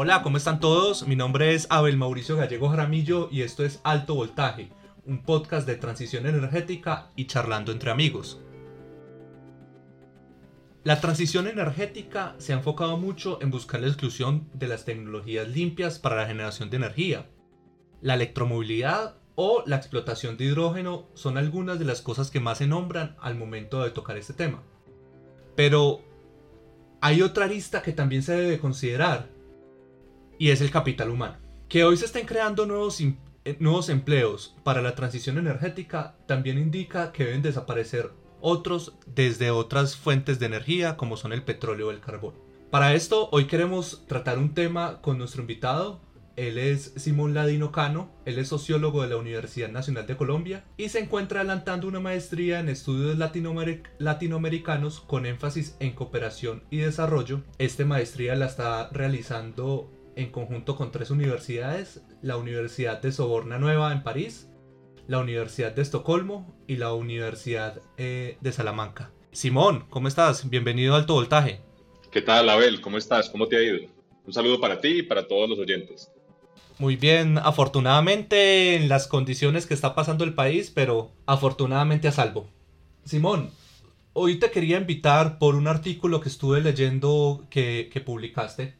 Hola, 0.00 0.22
¿cómo 0.22 0.36
están 0.36 0.60
todos? 0.60 1.08
Mi 1.08 1.16
nombre 1.16 1.54
es 1.54 1.66
Abel 1.70 1.96
Mauricio 1.96 2.36
Gallego 2.36 2.68
Jaramillo 2.68 3.28
y 3.32 3.42
esto 3.42 3.64
es 3.64 3.80
Alto 3.82 4.14
Voltaje, 4.14 4.70
un 5.04 5.24
podcast 5.24 5.66
de 5.66 5.74
transición 5.74 6.24
energética 6.26 7.10
y 7.16 7.26
charlando 7.26 7.72
entre 7.72 7.90
amigos. 7.90 8.40
La 10.84 11.00
transición 11.00 11.48
energética 11.48 12.36
se 12.38 12.52
ha 12.52 12.58
enfocado 12.58 12.96
mucho 12.96 13.42
en 13.42 13.50
buscar 13.50 13.80
la 13.80 13.88
exclusión 13.88 14.48
de 14.54 14.68
las 14.68 14.84
tecnologías 14.84 15.48
limpias 15.48 15.98
para 15.98 16.14
la 16.14 16.28
generación 16.28 16.70
de 16.70 16.76
energía. 16.76 17.26
La 18.00 18.14
electromovilidad 18.14 19.16
o 19.34 19.64
la 19.66 19.74
explotación 19.74 20.36
de 20.36 20.44
hidrógeno 20.44 21.08
son 21.14 21.36
algunas 21.38 21.80
de 21.80 21.86
las 21.86 22.02
cosas 22.02 22.30
que 22.30 22.38
más 22.38 22.58
se 22.58 22.68
nombran 22.68 23.16
al 23.20 23.34
momento 23.34 23.82
de 23.82 23.90
tocar 23.90 24.16
este 24.16 24.34
tema. 24.34 24.62
Pero 25.56 26.02
hay 27.00 27.20
otra 27.20 27.46
arista 27.46 27.82
que 27.82 27.92
también 27.92 28.22
se 28.22 28.36
debe 28.36 28.60
considerar 28.60 29.36
y 30.38 30.50
es 30.50 30.60
el 30.60 30.70
capital 30.70 31.10
humano. 31.10 31.36
Que 31.68 31.84
hoy 31.84 31.96
se 31.96 32.06
estén 32.06 32.26
creando 32.26 32.64
nuevos, 32.64 33.00
eh, 33.00 33.56
nuevos 33.58 33.88
empleos 33.88 34.56
para 34.64 34.80
la 34.80 34.94
transición 34.94 35.36
energética 35.38 36.16
también 36.26 36.58
indica 36.58 37.12
que 37.12 37.24
deben 37.24 37.42
desaparecer 37.42 38.12
otros 38.40 38.94
desde 39.06 39.50
otras 39.50 39.96
fuentes 39.96 40.38
de 40.38 40.46
energía 40.46 40.96
como 40.96 41.16
son 41.16 41.32
el 41.32 41.42
petróleo 41.42 41.88
o 41.88 41.90
el 41.90 42.00
carbón. 42.00 42.34
Para 42.70 42.94
esto 42.94 43.28
hoy 43.32 43.46
queremos 43.46 44.04
tratar 44.06 44.38
un 44.38 44.54
tema 44.54 45.00
con 45.00 45.18
nuestro 45.18 45.40
invitado. 45.40 46.00
Él 46.36 46.56
es 46.56 46.92
Simón 46.96 47.34
Ladino 47.34 47.72
Cano, 47.72 48.12
él 48.24 48.38
es 48.38 48.46
sociólogo 48.46 49.02
de 49.02 49.08
la 49.08 49.16
Universidad 49.16 49.70
Nacional 49.70 50.06
de 50.06 50.16
Colombia 50.16 50.64
y 50.76 50.88
se 50.88 51.00
encuentra 51.00 51.40
adelantando 51.40 51.88
una 51.88 51.98
maestría 51.98 52.60
en 52.60 52.68
estudios 52.68 53.18
latinoamericanos 53.98 55.00
con 55.00 55.26
énfasis 55.26 55.76
en 55.80 55.94
cooperación 55.94 56.62
y 56.70 56.76
desarrollo. 56.76 57.42
Esta 57.58 57.84
maestría 57.84 58.36
la 58.36 58.46
está 58.46 58.88
realizando 58.92 59.90
en 60.18 60.32
conjunto 60.32 60.74
con 60.74 60.90
tres 60.90 61.10
universidades, 61.10 62.02
la 62.22 62.36
Universidad 62.36 63.00
de 63.00 63.12
Soborna 63.12 63.56
Nueva 63.56 63.92
en 63.92 64.02
París, 64.02 64.48
la 65.06 65.20
Universidad 65.20 65.70
de 65.70 65.82
Estocolmo 65.82 66.56
y 66.66 66.76
la 66.76 66.92
Universidad 66.92 67.80
eh, 67.96 68.36
de 68.40 68.52
Salamanca. 68.52 69.12
Simón, 69.30 69.84
¿cómo 69.88 70.08
estás? 70.08 70.50
Bienvenido 70.50 70.94
a 70.94 70.98
Alto 70.98 71.14
Voltaje. 71.14 71.60
¿Qué 72.10 72.20
tal, 72.20 72.48
Abel? 72.50 72.80
¿Cómo 72.80 72.98
estás? 72.98 73.30
¿Cómo 73.30 73.46
te 73.46 73.58
ha 73.58 73.62
ido? 73.62 73.88
Un 74.26 74.32
saludo 74.32 74.60
para 74.60 74.80
ti 74.80 74.88
y 74.88 75.02
para 75.04 75.28
todos 75.28 75.48
los 75.48 75.60
oyentes. 75.60 76.10
Muy 76.80 76.96
bien, 76.96 77.38
afortunadamente 77.38 78.74
en 78.74 78.88
las 78.88 79.06
condiciones 79.06 79.66
que 79.66 79.74
está 79.74 79.94
pasando 79.94 80.24
el 80.24 80.34
país, 80.34 80.72
pero 80.74 81.12
afortunadamente 81.26 82.08
a 82.08 82.12
salvo. 82.12 82.48
Simón, 83.04 83.52
hoy 84.14 84.40
te 84.40 84.50
quería 84.50 84.78
invitar 84.78 85.38
por 85.38 85.54
un 85.54 85.68
artículo 85.68 86.20
que 86.20 86.28
estuve 86.28 86.60
leyendo 86.60 87.46
que, 87.50 87.88
que 87.92 88.00
publicaste 88.00 88.77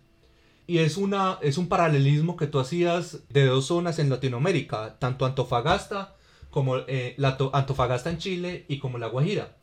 y 0.68 0.80
es, 0.80 0.98
una, 0.98 1.38
es 1.40 1.56
un 1.56 1.66
paralelismo 1.66 2.36
que 2.36 2.46
tú 2.46 2.60
hacías 2.60 3.26
de 3.30 3.46
dos 3.46 3.64
zonas 3.64 3.98
en 3.98 4.10
Latinoamérica, 4.10 4.98
tanto 4.98 5.24
Antofagasta 5.24 6.14
como 6.50 6.76
eh, 6.76 7.14
la 7.16 7.38
Antofagasta 7.54 8.10
en 8.10 8.18
Chile 8.18 8.66
y 8.68 8.78
como 8.78 8.98
La 8.98 9.06
Guajira, 9.06 9.56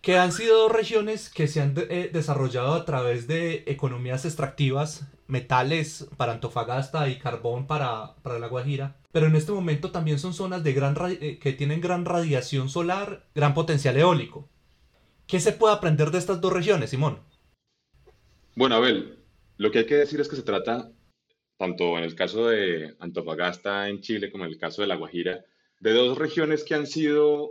que 0.00 0.16
han 0.16 0.32
sido 0.32 0.56
dos 0.62 0.72
regiones 0.72 1.28
que 1.28 1.46
se 1.46 1.60
han 1.60 1.74
eh, 1.76 2.08
desarrollado 2.10 2.72
a 2.72 2.86
través 2.86 3.26
de 3.28 3.64
economías 3.66 4.24
extractivas, 4.24 5.06
metales 5.26 6.08
para 6.16 6.32
Antofagasta 6.32 7.06
y 7.10 7.18
carbón 7.18 7.66
para, 7.66 8.14
para 8.22 8.38
La 8.38 8.48
Guajira, 8.48 8.96
pero 9.12 9.26
en 9.26 9.36
este 9.36 9.52
momento 9.52 9.90
también 9.90 10.18
son 10.18 10.32
zonas 10.32 10.64
de 10.64 10.72
gran 10.72 10.96
eh, 11.20 11.38
que 11.38 11.52
tienen 11.52 11.82
gran 11.82 12.06
radiación 12.06 12.70
solar, 12.70 13.26
gran 13.34 13.52
potencial 13.52 13.98
eólico. 13.98 14.48
¿Qué 15.26 15.38
se 15.38 15.52
puede 15.52 15.74
aprender 15.74 16.10
de 16.12 16.18
estas 16.18 16.40
dos 16.40 16.54
regiones, 16.54 16.88
Simón? 16.88 17.18
Bueno, 18.54 18.76
Abel, 18.76 19.15
lo 19.58 19.70
que 19.70 19.80
hay 19.80 19.86
que 19.86 19.96
decir 19.96 20.20
es 20.20 20.28
que 20.28 20.36
se 20.36 20.42
trata, 20.42 20.92
tanto 21.56 21.96
en 21.96 22.04
el 22.04 22.14
caso 22.14 22.48
de 22.48 22.94
Antofagasta 22.98 23.88
en 23.88 24.00
Chile 24.00 24.30
como 24.30 24.44
en 24.44 24.50
el 24.50 24.58
caso 24.58 24.82
de 24.82 24.88
La 24.88 24.96
Guajira, 24.96 25.44
de 25.80 25.92
dos 25.92 26.18
regiones 26.18 26.64
que 26.64 26.74
han 26.74 26.86
sido 26.86 27.50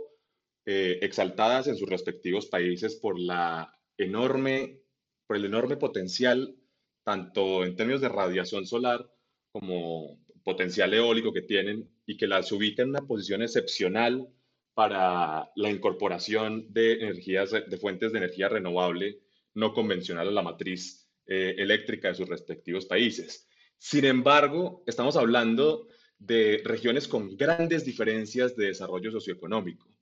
eh, 0.64 0.98
exaltadas 1.02 1.66
en 1.68 1.76
sus 1.76 1.88
respectivos 1.88 2.46
países 2.46 2.96
por, 2.96 3.18
la 3.18 3.72
enorme, 3.96 4.80
por 5.26 5.36
el 5.36 5.44
enorme 5.44 5.76
potencial, 5.76 6.56
tanto 7.04 7.64
en 7.64 7.76
términos 7.76 8.00
de 8.00 8.08
radiación 8.08 8.66
solar 8.66 9.10
como 9.52 10.18
potencial 10.44 10.94
eólico 10.94 11.32
que 11.32 11.42
tienen 11.42 11.90
y 12.04 12.16
que 12.16 12.26
las 12.26 12.52
ubica 12.52 12.82
en 12.82 12.90
una 12.90 13.06
posición 13.06 13.42
excepcional 13.42 14.28
para 14.74 15.50
la 15.56 15.70
incorporación 15.70 16.72
de 16.72 16.94
energías, 16.94 17.50
de 17.50 17.78
fuentes 17.78 18.12
de 18.12 18.18
energía 18.18 18.48
renovable 18.48 19.20
no 19.54 19.72
convencional 19.72 20.28
a 20.28 20.32
la 20.32 20.42
matriz 20.42 21.05
eh, 21.26 21.56
eléctrica 21.58 22.08
de 22.08 22.14
sus 22.14 22.28
respectivos 22.28 22.86
países. 22.86 23.48
Sin 23.78 24.04
embargo, 24.04 24.84
estamos 24.86 25.16
hablando 25.16 25.88
de 26.18 26.62
regiones 26.64 27.08
con 27.08 27.36
grandes 27.36 27.84
diferencias 27.84 28.56
de 28.56 28.68
desarrollo 28.68 29.10
socioeconómico. 29.10 29.92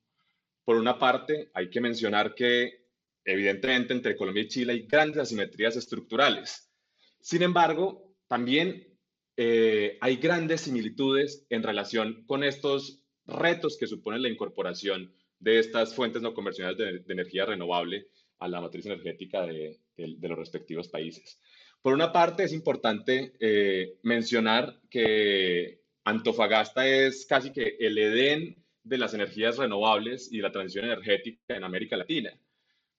Por 0.63 0.77
una 0.77 0.97
parte, 0.97 1.49
hay 1.53 1.69
que 1.69 1.81
mencionar 1.81 2.35
que 2.35 2.85
evidentemente 3.23 3.93
entre 3.93 4.15
Colombia 4.15 4.43
y 4.43 4.47
Chile 4.47 4.73
hay 4.73 4.87
grandes 4.87 5.19
asimetrías 5.19 5.75
estructurales. 5.75 6.71
Sin 7.19 7.41
embargo, 7.41 8.15
también 8.27 8.87
eh, 9.35 9.97
hay 10.01 10.17
grandes 10.17 10.61
similitudes 10.61 11.45
en 11.49 11.63
relación 11.63 12.23
con 12.25 12.43
estos 12.43 13.03
retos 13.25 13.77
que 13.77 13.87
supone 13.87 14.19
la 14.19 14.29
incorporación 14.29 15.13
de 15.39 15.59
estas 15.59 15.93
fuentes 15.95 16.21
no 16.21 16.33
convencionales 16.33 16.77
de 16.77 17.13
energía 17.13 17.45
renovable 17.45 18.07
a 18.39 18.47
la 18.47 18.61
matriz 18.61 18.85
energética 18.85 19.45
de, 19.45 19.79
los 19.97 20.37
respectivos 20.37 20.87
países. 20.87 21.39
Por 21.81 21.93
una 21.93 22.11
parte, 22.11 22.43
es 22.43 22.53
importante 22.53 23.33
eh, 23.39 23.97
mencionar 24.03 24.79
que 24.89 25.81
Antofagasta 26.03 26.87
es 26.87 27.25
casi 27.25 27.51
que 27.51 27.77
el 27.79 27.97
Edén 27.97 28.63
de 28.83 28.97
las 28.97 29.13
energías 29.13 29.57
renovables 29.57 30.31
y 30.31 30.39
la 30.39 30.51
transición 30.51 30.85
energética 30.85 31.55
en 31.55 31.63
América 31.63 31.97
Latina. 31.97 32.31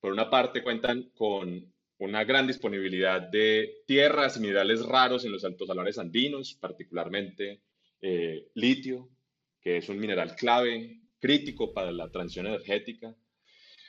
Por 0.01 0.13
una 0.13 0.29
parte, 0.29 0.63
cuentan 0.63 1.11
con 1.15 1.73
una 1.99 2.25
gran 2.25 2.47
disponibilidad 2.47 3.23
de 3.23 3.83
tierras 3.87 4.37
y 4.37 4.41
minerales 4.41 4.85
raros 4.85 5.25
en 5.25 5.33
los 5.33 5.45
altos 5.45 5.69
salones 5.69 5.99
andinos, 5.99 6.55
particularmente 6.61 7.63
eh, 8.01 8.49
litio, 8.55 9.09
que 9.61 9.79
es 9.79 9.89
un 9.89 9.99
mineral 9.99 10.37
clave, 10.37 11.01
crítico 11.19 11.73
para 11.73 11.91
la 11.93 12.11
transición 12.11 12.47
energética. 12.47 13.15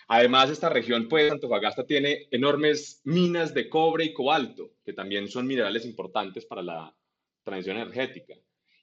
Además, 0.07 0.50
esta 0.50 0.69
región, 0.69 1.07
pues, 1.09 1.31
Antofagasta 1.31 1.85
tiene 1.85 2.28
enormes 2.31 3.01
minas 3.03 3.53
de 3.53 3.68
cobre 3.68 4.06
y 4.06 4.13
cobalto, 4.13 4.75
que 4.85 4.94
también 4.94 5.28
son 5.28 5.45
minerales 5.45 5.85
importantes 5.85 6.45
para 6.45 6.62
la 6.63 6.95
transición 7.44 7.78
energética. 7.78 8.35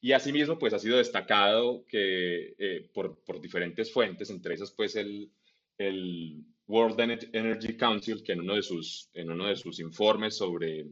Y 0.03 0.13
asimismo, 0.13 0.59
pues, 0.59 0.75
ha 0.75 0.79
sido 0.79 0.99
destacado 0.99 1.87
que, 1.87 2.55
eh, 2.59 2.91
por, 2.93 3.25
por, 3.25 3.41
diferentes 3.41 3.91
fuentes, 3.91 4.29
entre 4.29 4.55
esas, 4.55 4.71
pues, 4.73 4.97
el, 4.97 5.31
el, 5.79 6.45
World 6.67 6.99
Energy 7.33 7.77
Council, 7.77 8.23
que 8.23 8.33
en 8.33 8.41
uno 8.41 8.55
de 8.55 8.63
sus, 8.63 9.11
en 9.13 9.31
uno 9.31 9.47
de 9.49 9.57
sus 9.57 9.81
informes 9.81 10.37
sobre 10.37 10.87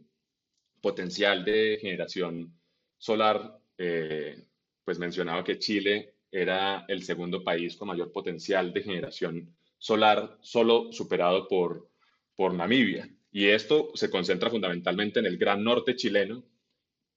potencial 0.82 1.44
de 1.44 1.78
generación 1.80 2.54
solar, 2.98 3.58
eh, 3.78 4.36
pues 4.84 4.98
mencionaba 4.98 5.44
que 5.44 5.58
Chile 5.58 6.16
era 6.30 6.84
el 6.88 7.02
segundo 7.02 7.42
país 7.42 7.76
con 7.76 7.88
mayor 7.88 8.12
potencial 8.12 8.72
de 8.72 8.82
generación 8.82 9.56
solar 9.82 10.38
solo 10.42 10.92
superado 10.92 11.48
por, 11.48 11.90
por 12.36 12.54
Namibia. 12.54 13.10
Y 13.32 13.48
esto 13.48 13.90
se 13.94 14.10
concentra 14.10 14.48
fundamentalmente 14.48 15.18
en 15.18 15.26
el 15.26 15.38
gran 15.38 15.64
norte 15.64 15.96
chileno 15.96 16.44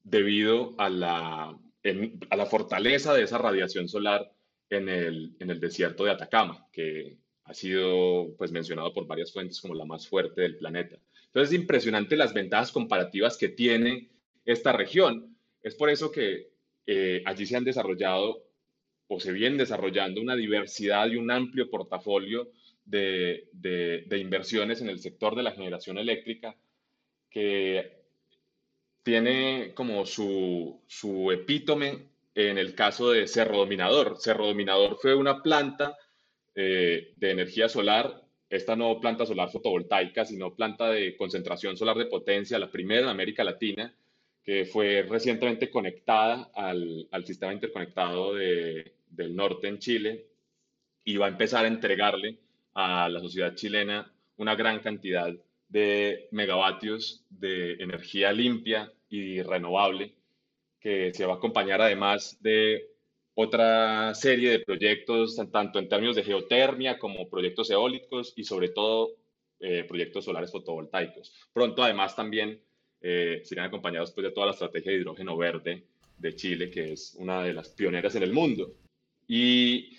debido 0.01 0.73
a 0.79 0.89
la, 0.89 1.49
a 1.49 2.35
la 2.35 2.45
fortaleza 2.47 3.13
de 3.13 3.21
esa 3.21 3.37
radiación 3.37 3.87
solar 3.87 4.31
en 4.71 4.89
el, 4.89 5.35
en 5.39 5.51
el 5.51 5.59
desierto 5.59 6.05
de 6.05 6.11
Atacama, 6.11 6.67
que 6.71 7.19
ha 7.43 7.53
sido 7.53 8.33
pues, 8.35 8.51
mencionado 8.51 8.91
por 8.95 9.05
varias 9.05 9.31
fuentes 9.31 9.61
como 9.61 9.75
la 9.75 9.85
más 9.85 10.07
fuerte 10.07 10.41
del 10.41 10.57
planeta. 10.57 10.97
Entonces 11.27 11.53
es 11.53 11.59
impresionante 11.61 12.15
las 12.15 12.33
ventajas 12.33 12.71
comparativas 12.71 13.37
que 13.37 13.49
tiene 13.49 14.09
esta 14.43 14.71
región. 14.71 15.37
Es 15.61 15.75
por 15.75 15.91
eso 15.91 16.11
que 16.11 16.49
eh, 16.87 17.21
allí 17.27 17.45
se 17.45 17.57
han 17.57 17.63
desarrollado 17.63 18.43
o 19.07 19.19
se 19.19 19.31
viene 19.31 19.57
desarrollando 19.57 20.19
una 20.19 20.35
diversidad 20.35 21.07
y 21.07 21.17
un 21.17 21.29
amplio 21.29 21.69
portafolio 21.69 22.51
de, 22.85 23.49
de, 23.51 24.17
inversiones 24.17 24.81
en 24.81 24.89
el 24.89 24.99
sector 24.99 25.35
de 25.35 25.43
la 25.43 25.51
generación 25.51 25.97
eléctrica 25.97 26.55
que 27.29 28.03
tiene 29.03 29.73
como 29.73 30.05
su, 30.05 30.81
su 30.87 31.31
epítome 31.31 32.09
en 32.35 32.57
el 32.57 32.75
caso 32.75 33.11
de 33.11 33.27
Cerro 33.27 33.57
Dominador. 33.57 34.17
Cerro 34.19 34.47
Dominador 34.47 34.97
fue 35.01 35.15
una 35.15 35.41
planta 35.41 35.97
eh, 36.53 37.13
de 37.15 37.31
energía 37.31 37.67
solar, 37.67 38.23
esta 38.49 38.75
no 38.75 38.99
planta 38.99 39.25
solar 39.25 39.49
fotovoltaica, 39.49 40.25
sino 40.25 40.55
planta 40.55 40.89
de 40.89 41.17
concentración 41.17 41.75
solar 41.75 41.97
de 41.97 42.05
potencia, 42.05 42.59
la 42.59 42.71
primera 42.71 43.01
en 43.01 43.09
América 43.09 43.43
Latina, 43.43 43.93
que 44.43 44.65
fue 44.65 45.01
recientemente 45.01 45.71
conectada 45.71 46.51
al, 46.53 47.07
al 47.11 47.25
sistema 47.25 47.51
interconectado 47.51 48.35
de, 48.35 48.93
del 49.09 49.35
norte 49.35 49.67
en 49.67 49.79
Chile 49.79 50.27
y 51.03 51.17
va 51.17 51.25
a 51.25 51.29
empezar 51.29 51.65
a 51.65 51.67
entregarle 51.67 52.37
a 52.75 53.09
la 53.09 53.19
sociedad 53.19 53.55
chilena 53.55 54.11
una 54.37 54.55
gran 54.55 54.79
cantidad 54.79 55.33
de 55.67 56.27
megavatios 56.31 57.25
de 57.29 57.73
energía 57.73 58.31
limpia 58.31 58.91
y 59.09 59.41
renovable, 59.41 60.13
que 60.79 61.13
se 61.13 61.25
va 61.25 61.33
a 61.33 61.37
acompañar 61.37 61.81
además 61.81 62.37
de 62.41 62.91
otra 63.33 64.13
serie 64.13 64.51
de 64.51 64.59
proyectos, 64.59 65.35
tanto 65.51 65.79
en 65.79 65.89
términos 65.89 66.15
de 66.15 66.23
geotermia 66.23 66.99
como 66.99 67.29
proyectos 67.29 67.69
eólicos 67.69 68.33
y 68.35 68.43
sobre 68.43 68.69
todo 68.69 69.15
eh, 69.59 69.83
proyectos 69.85 70.25
solares 70.25 70.51
fotovoltaicos. 70.51 71.33
Pronto 71.53 71.83
además 71.83 72.15
también 72.15 72.61
eh, 73.01 73.41
serán 73.43 73.67
acompañados 73.67 74.11
pues, 74.11 74.25
de 74.25 74.31
toda 74.31 74.47
la 74.47 74.53
estrategia 74.53 74.91
de 74.91 74.99
hidrógeno 74.99 75.37
verde 75.37 75.83
de 76.17 76.35
Chile, 76.35 76.69
que 76.69 76.93
es 76.93 77.15
una 77.19 77.41
de 77.43 77.53
las 77.53 77.69
pioneras 77.69 78.15
en 78.15 78.23
el 78.23 78.33
mundo. 78.33 78.73
Y 79.27 79.97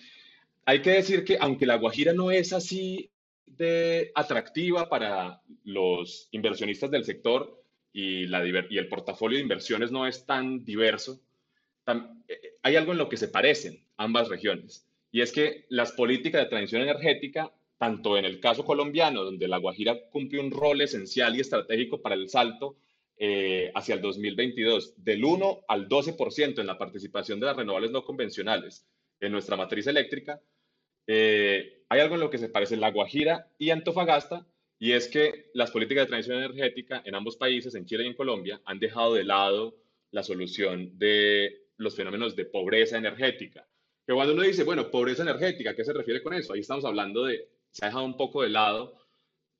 hay 0.67 0.83
que 0.83 0.91
decir 0.91 1.25
que 1.25 1.39
aunque 1.41 1.65
la 1.65 1.77
Guajira 1.77 2.13
no 2.13 2.33
es 2.33 2.53
así 2.53 3.11
de 3.47 4.11
atractiva 4.15 4.89
para 4.89 5.41
los 5.65 6.29
inversionistas 6.33 6.91
del 6.91 7.05
sector 7.05 7.63
y, 7.93 8.25
el 8.25 8.89
portafolio 8.89 9.39
de 9.39 9.43
inversiones 9.43 9.93
no 9.93 10.07
es 10.07 10.27
tan 10.27 10.65
diverso, 10.65 11.21
eh, 11.87 12.57
hay 12.63 12.77
algo 12.77 12.93
en 12.93 12.99
lo 12.99 13.09
que 13.09 13.17
se 13.17 13.29
parecen 13.29 13.81
ambas 13.97 14.29
regiones. 14.29 14.85
Y 15.13 15.21
es 15.21 15.31
que 15.33 15.67
las 15.69 15.93
políticas 15.93 16.43
de 16.43 16.51
transición 16.51 16.83
energética, 16.83 17.53
tanto 17.79 18.19
en 18.19 18.25
el 18.25 18.41
caso 18.41 18.65
colombiano, 18.65 19.23
donde 19.23 19.47
la 19.47 19.59
Guajira 19.59 19.97
cumple 20.11 20.41
un 20.41 20.51
rol 20.51 20.81
esencial 20.81 21.37
y 21.37 21.41
estratégico 21.41 22.03
para 22.03 22.17
el 22.17 22.29
salto 22.29 22.77
eh, 23.19 23.71
hacia 23.75 23.95
el 23.95 24.03
2022, 24.03 24.95
del 25.03 25.25
1 25.25 25.61
al 25.69 25.89
12% 25.89 26.59
en 26.59 26.67
la 26.67 26.77
participación 26.77 27.39
de 27.39 27.47
las 27.47 27.57
renovables 27.57 27.93
no 27.93 28.05
convencionales 28.05 28.85
en 29.21 29.33
nuestra 29.33 29.57
matriz 29.57 29.87
eléctrica, 29.87 30.41
eh, 31.07 31.85
hay 31.89 32.01
algo 32.01 32.15
en 32.15 32.21
lo 32.21 32.31
que 32.31 32.39
se 32.39 32.49
parece 32.49 32.77
La 32.77 32.91
Guajira 32.91 33.49
y 33.59 33.71
Antofagasta, 33.71 34.47
y 34.79 34.93
es 34.93 35.09
que 35.09 35.51
las 35.55 35.71
políticas 35.71 36.05
de 36.05 36.09
transición 36.09 36.39
energética 36.39 37.03
en 37.05 37.15
ambos 37.15 37.37
países, 37.37 37.75
en 37.75 37.87
Chile 37.87 38.05
y 38.05 38.09
en 38.09 38.15
Colombia, 38.15 38.61
han 38.65 38.79
dejado 38.79 39.15
de 39.15 39.25
lado 39.25 39.77
la 40.11 40.23
solución 40.23 40.99
de 40.99 41.67
los 41.79 41.97
fenómenos 41.97 42.37
de 42.37 42.45
pobreza 42.45 42.99
energética. 42.99 43.67
Que 44.07 44.13
cuando 44.13 44.35
uno 44.35 44.43
dice, 44.43 44.65
bueno, 44.65 44.91
pobreza 44.91 45.23
energética, 45.23 45.75
¿qué 45.75 45.85
se 45.85 45.93
refiere 45.93 46.23
con 46.23 46.35
eso? 46.35 46.53
Ahí 46.53 46.61
estamos 46.61 46.85
hablando 46.85 47.25
de, 47.25 47.49
se 47.71 47.85
ha 47.85 47.89
dejado 47.89 48.05
un 48.05 48.17
poco 48.17 48.43
de 48.43 48.51
lado 48.51 48.97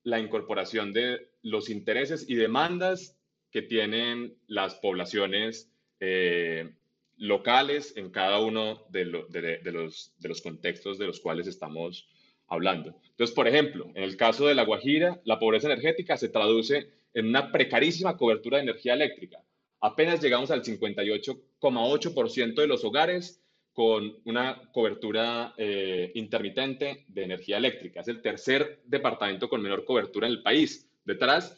la 0.03 0.21
incorporación 0.21 0.93
de 0.93 1.31
los 1.43 1.69
intereses 1.69 2.29
y 2.29 2.37
demandas 2.37 3.17
que 3.51 3.63
tienen 3.63 4.37
las 4.47 4.77
poblaciones 4.77 5.73
eh, 5.99 6.75
locales 7.17 7.95
en 7.97 8.11
cada 8.11 8.41
uno 8.41 8.85
de, 8.91 9.05
de, 9.31 9.73
los, 9.73 10.13
de 10.19 10.29
los 10.29 10.43
contextos 10.43 10.99
de 10.99 11.07
los 11.07 11.21
cuales 11.21 11.47
estamos 11.47 12.09
hablando. 12.49 12.95
Entonces, 13.11 13.35
por 13.35 13.49
ejemplo, 13.49 13.91
en 13.95 14.03
el 14.03 14.17
caso 14.17 14.47
de 14.47 14.55
La 14.55 14.65
Guajira, 14.65 15.21
la 15.25 15.39
pobreza 15.39 15.67
energética 15.67 16.17
se 16.17 16.29
traduce 16.29 16.91
en 17.15 17.27
una 17.27 17.51
precarísima 17.51 18.17
cobertura 18.17 18.59
de 18.59 18.65
energía 18.65 18.95
eléctrica. 18.95 19.39
Apenas 19.81 20.21
llegamos 20.23 20.51
al 20.51 20.63
58,8% 20.63 22.55
de 22.55 22.67
los 22.67 22.85
hogares 22.85 23.43
con 23.73 24.17
una 24.25 24.71
cobertura 24.73 25.55
eh, 25.59 26.11
intermitente 26.15 27.05
de 27.09 27.25
energía 27.25 27.59
eléctrica. 27.59 28.01
Es 28.01 28.09
el 28.09 28.23
tercer 28.23 28.81
departamento 28.87 29.49
con 29.49 29.61
menor 29.63 29.85
cobertura 29.85 30.27
en 30.27 30.33
el 30.33 30.43
país. 30.43 30.89
Detrás, 31.05 31.57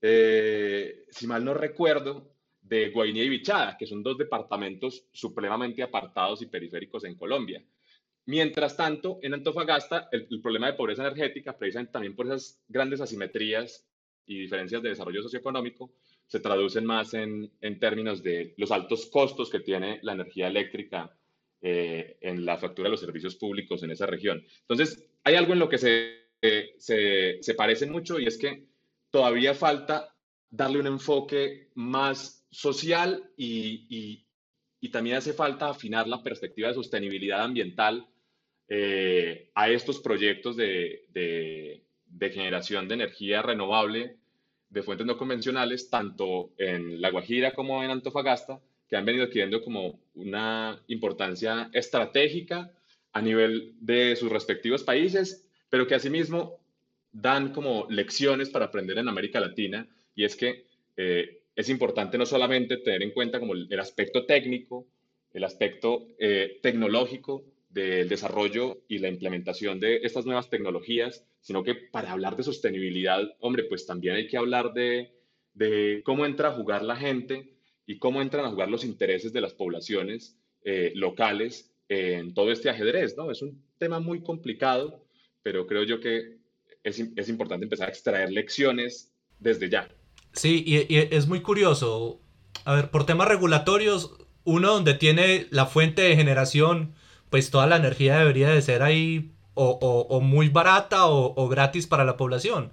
eh, 0.00 1.04
si 1.10 1.26
mal 1.28 1.44
no 1.44 1.54
recuerdo, 1.54 2.31
de 2.62 2.90
Guainía 2.90 3.24
y 3.24 3.28
Bichada, 3.28 3.76
que 3.76 3.86
son 3.86 4.02
dos 4.02 4.16
departamentos 4.16 5.04
supremamente 5.12 5.82
apartados 5.82 6.42
y 6.42 6.46
periféricos 6.46 7.04
en 7.04 7.16
Colombia. 7.16 7.62
Mientras 8.26 8.76
tanto, 8.76 9.18
en 9.22 9.34
Antofagasta, 9.34 10.08
el, 10.12 10.40
problema 10.40 10.68
de 10.68 10.74
pobreza 10.74 11.02
energética, 11.02 11.58
precisamente 11.58 11.92
también 11.92 12.14
por 12.14 12.26
esas 12.26 12.62
grandes 12.68 13.00
asimetrías 13.00 13.84
y 14.26 14.38
diferencias 14.38 14.80
de 14.82 14.90
desarrollo 14.90 15.22
socioeconómico, 15.22 15.90
se 16.26 16.38
traducen 16.38 16.86
más 16.86 17.14
en, 17.14 17.50
en 17.60 17.78
términos 17.80 18.22
de 18.22 18.54
los 18.56 18.70
altos 18.70 19.06
costos 19.06 19.50
que 19.50 19.60
tiene 19.60 19.98
la 20.02 20.12
energía 20.12 20.46
eléctrica 20.46 21.14
eh, 21.60 22.16
en 22.20 22.44
la 22.44 22.56
factura 22.58 22.86
de 22.86 22.92
los 22.92 23.00
servicios 23.00 23.34
públicos 23.34 23.82
en 23.82 23.90
esa 23.90 24.06
región. 24.06 24.44
Entonces, 24.60 25.04
hay 25.24 25.34
algo 25.34 25.52
en 25.52 25.58
lo 25.58 25.68
que 25.68 25.78
se, 25.78 26.28
se, 26.78 27.38
se 27.42 27.54
parece 27.54 27.86
mucho 27.86 28.20
y 28.20 28.26
es 28.26 28.38
que 28.38 28.66
todavía 29.10 29.52
falta 29.52 30.14
darle 30.48 30.78
un 30.78 30.86
enfoque 30.86 31.70
más 31.74 32.41
social 32.52 33.24
y, 33.36 34.24
también 34.92 35.16
hace 35.16 35.32
falta 35.32 35.70
afinar 35.70 36.06
la 36.06 36.22
perspectiva 36.22 36.68
de 36.68 36.74
sostenibilidad 36.74 37.42
ambiental 37.42 38.06
eh, 38.68 39.50
a 39.54 39.70
estos 39.70 40.00
proyectos 40.00 40.56
de, 40.56 41.82
generación 42.20 42.88
de 42.88 42.94
energía 42.94 43.42
renovable 43.42 44.16
de 44.68 44.82
fuentes 44.82 45.06
no 45.06 45.16
convencionales, 45.16 45.88
tanto 45.88 46.52
en 46.58 47.00
La 47.00 47.10
Guajira 47.10 47.52
como 47.52 47.82
en 47.82 47.90
Antofagasta, 47.90 48.60
que 48.88 48.96
han 48.96 49.04
venido 49.04 49.24
adquiriendo 49.24 49.62
como 49.62 50.00
una 50.14 50.82
importancia 50.88 51.70
estratégica 51.72 52.70
a 53.12 53.22
nivel 53.22 53.74
de 53.80 54.16
sus 54.16 54.30
respectivos 54.30 54.82
países, 54.82 55.46
pero 55.70 55.86
que 55.86 55.94
asimismo 55.94 56.58
dan 57.12 57.52
como 57.52 57.86
lecciones 57.88 58.50
para 58.50 58.66
aprender 58.66 58.98
en 58.98 59.08
América 59.08 59.40
Latina, 59.40 59.86
y 60.14 60.24
es 60.24 60.36
que 60.36 60.66
eh, 60.96 61.41
es 61.54 61.68
importante 61.68 62.18
no 62.18 62.26
solamente 62.26 62.78
tener 62.78 63.02
en 63.02 63.12
cuenta 63.12 63.38
como 63.38 63.54
el, 63.54 63.80
aspecto 63.80 64.24
técnico, 64.24 64.86
el 65.32 65.44
aspecto 65.44 66.08
eh, 66.18 66.58
tecnológico 66.62 67.44
del 67.68 68.08
desarrollo 68.08 68.82
y 68.88 68.98
la 68.98 69.08
implementación 69.08 69.80
de 69.80 70.00
estas 70.02 70.26
nuevas 70.26 70.50
tecnologías, 70.50 71.24
sino 71.40 71.62
que 71.62 71.74
para 71.74 72.12
hablar 72.12 72.36
de 72.36 72.42
sostenibilidad, 72.42 73.22
hombre, 73.40 73.64
pues 73.64 73.86
también 73.86 74.14
hay 74.14 74.28
que 74.28 74.36
hablar 74.36 74.72
de, 74.72 75.12
cómo 76.04 76.26
entra 76.26 76.48
a 76.48 76.52
jugar 76.52 76.82
la 76.82 76.96
gente 76.96 77.54
y 77.86 77.98
cómo 77.98 78.22
entran 78.22 78.44
a 78.44 78.50
jugar 78.50 78.68
los 78.70 78.84
intereses 78.84 79.32
de 79.32 79.40
las 79.40 79.54
poblaciones 79.54 80.38
eh, 80.64 80.92
locales 80.94 81.74
en 81.88 82.32
todo 82.32 82.52
este 82.52 82.70
ajedrez, 82.70 83.16
¿no? 83.16 83.30
Es 83.30 83.42
un 83.42 83.62
tema 83.76 84.00
muy 84.00 84.22
complicado, 84.22 85.04
pero 85.42 85.66
creo 85.66 85.82
yo 85.82 86.00
que 86.00 86.38
es, 86.82 87.00
es 87.16 87.28
importante 87.28 87.64
empezar 87.64 87.88
a 87.88 87.90
extraer 87.90 88.30
lecciones 88.30 89.12
desde 89.38 89.68
ya. 89.68 89.88
Sí, 90.32 90.64
y, 90.66 90.96
es 91.14 91.26
muy 91.26 91.40
curioso. 91.40 92.20
A 92.64 92.74
ver, 92.74 92.90
por 92.90 93.06
temas 93.06 93.28
regulatorios, 93.28 94.12
uno 94.44 94.72
donde 94.72 94.94
tiene 94.94 95.46
la 95.50 95.66
fuente 95.66 96.02
de 96.02 96.16
generación, 96.16 96.94
pues 97.30 97.50
toda 97.50 97.66
la 97.66 97.76
energía 97.76 98.18
debería 98.18 98.50
de 98.50 98.62
ser 98.62 98.82
ahí 98.82 99.32
o, 99.54 100.20
muy 100.22 100.48
barata 100.48 101.06
o, 101.06 101.48
gratis 101.48 101.86
para 101.86 102.04
la 102.04 102.16
población. 102.16 102.72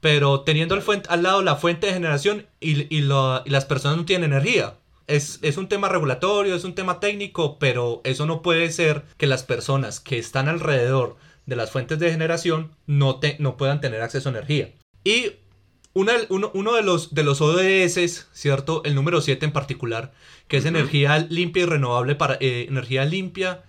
Pero 0.00 0.42
teniendo 0.42 0.78
al, 1.08 1.22
lado 1.22 1.42
la 1.42 1.56
fuente 1.56 1.88
de 1.88 1.92
generación 1.92 2.46
y, 2.60 3.00
las 3.00 3.64
personas 3.64 3.98
no 3.98 4.04
tienen 4.04 4.32
energía. 4.32 4.74
Es, 5.06 5.40
un 5.56 5.68
tema 5.68 5.88
regulatorio, 5.88 6.54
es 6.54 6.64
un 6.64 6.74
tema 6.74 7.00
técnico, 7.00 7.58
pero 7.58 8.00
eso 8.04 8.26
no 8.26 8.42
puede 8.42 8.70
ser 8.70 9.04
que 9.16 9.26
las 9.26 9.42
personas 9.42 10.00
que 10.00 10.18
están 10.18 10.48
alrededor 10.48 11.16
de 11.46 11.56
las 11.56 11.70
fuentes 11.70 11.98
de 11.98 12.10
generación 12.10 12.72
no, 12.86 13.20
no 13.38 13.56
puedan 13.56 13.80
tener 13.80 14.02
acceso 14.02 14.28
a 14.28 14.32
energía. 14.32 14.74
Y 15.04 15.32
uno, 15.94 16.74
de, 16.74 16.82
los, 16.82 17.14
de 17.14 17.22
los 17.24 17.40
ODS, 17.40 18.28
¿cierto? 18.32 18.82
El 18.84 18.94
número 18.94 19.20
7 19.20 19.44
en 19.46 19.52
particular, 19.52 20.12
que 20.46 20.58
es 20.58 20.64
energía 20.64 21.18
limpia 21.18 21.64
y 21.64 21.66
renovable 21.66 22.14
para 22.14 22.34
eh, 22.40 22.66
energía 22.68 23.04
limpia 23.04 23.64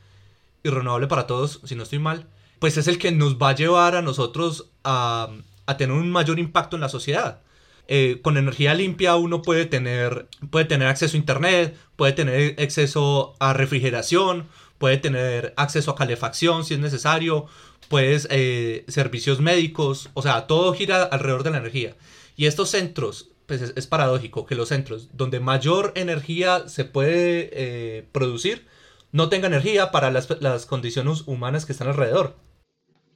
y 0.64 0.70
renovable 0.70 1.08
para 1.08 1.28
todos, 1.28 1.62
si 1.64 1.76
no 1.76 1.84
estoy 1.84 2.00
mal, 2.00 2.28
pues 2.60 2.78
es 2.78 2.88
el 2.88 2.98
que 2.98 3.12
nos 3.12 3.38
va 3.38 3.50
a 3.50 3.56
llevar 3.56 3.96
a 3.96 4.02
nosotros 4.02 4.70
a, 4.84 5.30
tener 5.78 5.96
un 5.96 6.12
mayor 6.12 6.40
impacto 6.40 6.76
en 6.76 6.82
la 6.82 6.90
sociedad. 6.90 7.42
Eh, 7.88 8.20
con 8.22 8.38
energía 8.38 8.74
limpia 8.74 9.16
uno 9.16 9.42
puede 9.42 9.66
tener, 9.66 10.28
puede 10.52 10.66
tener 10.66 10.88
acceso 10.88 11.16
a 11.16 11.20
internet, 11.20 11.78
puede 11.96 12.14
tener 12.14 12.56
acceso 12.62 13.36
a 13.40 13.54
refrigeración, 13.54 14.48
puede 14.78 14.98
tener 14.98 15.54
acceso 15.58 15.92
a 15.92 15.96
calefacción 15.96 16.66
si 16.66 16.74
es 16.74 16.80
necesario, 16.80 17.48
puedes 17.88 18.28
eh, 18.30 18.86
servicios 18.88 19.40
médicos, 19.40 20.10
o 20.14 20.22
sea, 20.22 20.48
todo 20.48 20.74
gira 20.74 21.04
alrededor 21.04 21.44
de 21.44 21.52
la 21.52 21.58
energía. 21.58 21.96
Y 22.36 22.46
estos 22.46 22.70
centros, 22.70 23.32
pues 23.46 23.62
es, 23.62 23.88
paradójico 23.88 24.46
que 24.46 24.56
los 24.56 24.70
centros 24.70 25.10
donde 25.14 25.40
mayor 25.40 25.94
energía 25.96 26.70
se 26.70 26.86
puede 26.86 27.50
eh, 27.54 28.06
producir 28.12 28.68
no 29.12 29.30
tengan 29.30 29.54
energía 29.54 29.92
para 29.92 30.12
las, 30.12 30.42
las 30.42 30.66
condiciones 30.66 31.24
humanas 31.26 31.66
que 31.66 31.72
están 31.72 31.88
alrededor. 31.88 32.36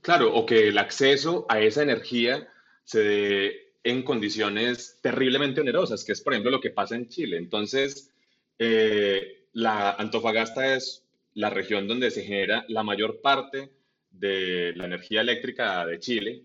Claro, 0.01 0.33
o 0.33 0.45
que 0.45 0.67
el 0.69 0.77
acceso 0.77 1.45
a 1.49 1.61
esa 1.61 1.83
energía 1.83 2.47
se 2.83 2.99
dé 2.99 3.73
en 3.83 4.03
condiciones 4.03 4.99
terriblemente 5.01 5.61
onerosas, 5.61 6.03
que 6.03 6.13
es 6.13 6.21
por 6.21 6.33
ejemplo 6.33 6.51
lo 6.51 6.61
que 6.61 6.71
pasa 6.71 6.95
en 6.95 7.09
Chile. 7.09 7.37
Entonces, 7.37 8.11
eh, 8.59 9.45
la 9.53 9.91
Antofagasta 9.91 10.75
es 10.75 11.03
la 11.33 11.49
región 11.49 11.87
donde 11.87 12.11
se 12.11 12.23
genera 12.23 12.65
la 12.67 12.83
mayor 12.83 13.21
parte 13.21 13.69
de 14.13 14.73
la 14.75 14.85
energía 14.85 15.21
eléctrica 15.21 15.85
de 15.85 15.99
Chile 15.99 16.43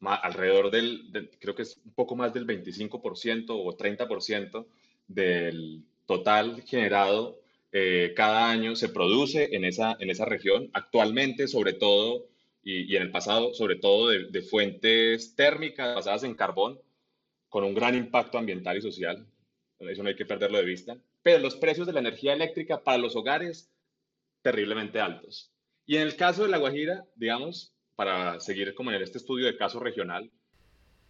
alrededor 0.00 0.70
del, 0.72 1.30
creo 1.38 1.54
que 1.54 1.62
es 1.62 1.80
un 1.84 1.92
poco 1.92 2.16
más 2.16 2.34
del 2.34 2.44
25% 2.44 3.46
o 3.50 3.76
30% 3.76 4.66
del 5.06 5.84
total 6.06 6.62
generado 6.62 7.38
eh, 7.74 8.12
cada 8.14 8.50
año 8.50 8.76
se 8.76 8.90
produce 8.90 9.54
en 9.56 9.64
esa, 9.64 9.96
en 9.98 10.10
esa 10.10 10.26
región. 10.26 10.70
Actualmente, 10.74 11.48
sobre 11.48 11.72
todo 11.72 12.26
y, 12.62 12.94
en 12.96 13.02
el 13.02 13.10
pasado, 13.10 13.54
sobre 13.54 13.76
todo 13.76 14.08
de, 14.08 14.42
fuentes 14.42 15.34
térmicas 15.34 15.94
basadas 15.94 16.24
en 16.24 16.34
carbón, 16.34 16.80
con 17.48 17.64
un 17.64 17.74
gran 17.74 17.94
impacto 17.94 18.38
ambiental 18.38 18.76
y 18.76 18.82
social. 18.82 19.26
Eso 19.78 20.02
no 20.02 20.10
hay 20.10 20.16
que 20.16 20.26
perderlo 20.26 20.58
de 20.58 20.64
vista. 20.64 20.96
Pero 21.22 21.38
los 21.38 21.56
precios 21.56 21.86
de 21.86 21.92
la 21.92 22.00
energía 22.00 22.34
eléctrica 22.34 22.82
para 22.82 22.98
los 22.98 23.16
hogares, 23.16 23.70
terriblemente 24.42 25.00
altos. 25.00 25.51
Y 25.92 25.96
en 25.96 26.04
el 26.04 26.16
caso 26.16 26.44
de 26.44 26.48
La 26.48 26.56
Guajira, 26.56 27.04
digamos, 27.16 27.74
para 27.96 28.40
seguir 28.40 28.74
como 28.74 28.90
en 28.90 29.02
este 29.02 29.18
estudio 29.18 29.44
de 29.44 29.58
caso 29.58 29.78
regional, 29.78 30.30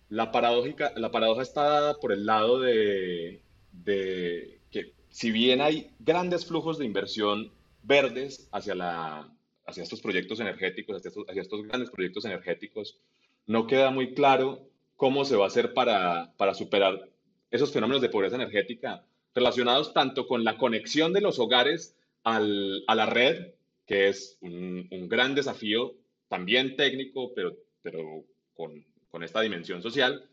la, 0.09 0.33
paradójica, 0.33 0.93
la 0.97 1.13
paradoja 1.13 1.43
está 1.43 1.95
por 2.01 2.11
el 2.11 2.27
lado 2.27 2.59
de, 2.59 3.45
de 3.71 4.61
que 4.73 4.93
si 5.09 5.31
bien 5.31 5.61
hay 5.61 5.93
grandes 6.01 6.47
flujos 6.47 6.79
de 6.79 6.85
inversión 6.85 7.53
verdes 7.85 8.49
hacia, 8.51 8.75
la, 8.75 9.33
hacia 9.67 9.85
estos 9.85 10.01
proyectos 10.01 10.41
energéticos, 10.41 10.97
hacia 10.97 11.11
estos, 11.11 11.27
hacia 11.29 11.43
estos 11.43 11.63
grandes 11.63 11.89
proyectos 11.89 12.25
energéticos, 12.25 12.99
no 13.47 13.69
queda 13.69 13.93
muy 13.93 14.15
claro 14.15 14.69
cómo 14.97 15.25
se 15.25 15.37
va 15.37 15.45
a 15.45 15.47
hacer 15.47 15.75
para, 15.75 16.33
para 16.37 16.55
superar 16.55 17.09
esos 17.53 17.73
fenómenos 17.73 18.03
de 18.03 18.09
pobreza 18.09 18.35
energética 18.35 19.05
relacionados 19.33 19.95
tanto 19.95 20.27
con 20.27 20.43
la 20.43 20.59
conexión 20.59 21.13
de 21.13 21.21
los 21.21 21.39
hogares 21.39 21.97
al, 22.25 22.83
a 22.89 22.97
la 22.97 23.07
red, 23.07 23.53
que 23.87 24.09
es 24.09 24.39
un, 24.41 24.89
gran 25.09 25.35
desafío 25.35 25.95
también 26.29 26.77
técnico, 26.77 27.33
pero, 27.35 27.57
pero 27.83 28.25
con, 28.55 28.85
esta 29.23 29.43
dimensión 29.43 29.83
social, 29.83 30.29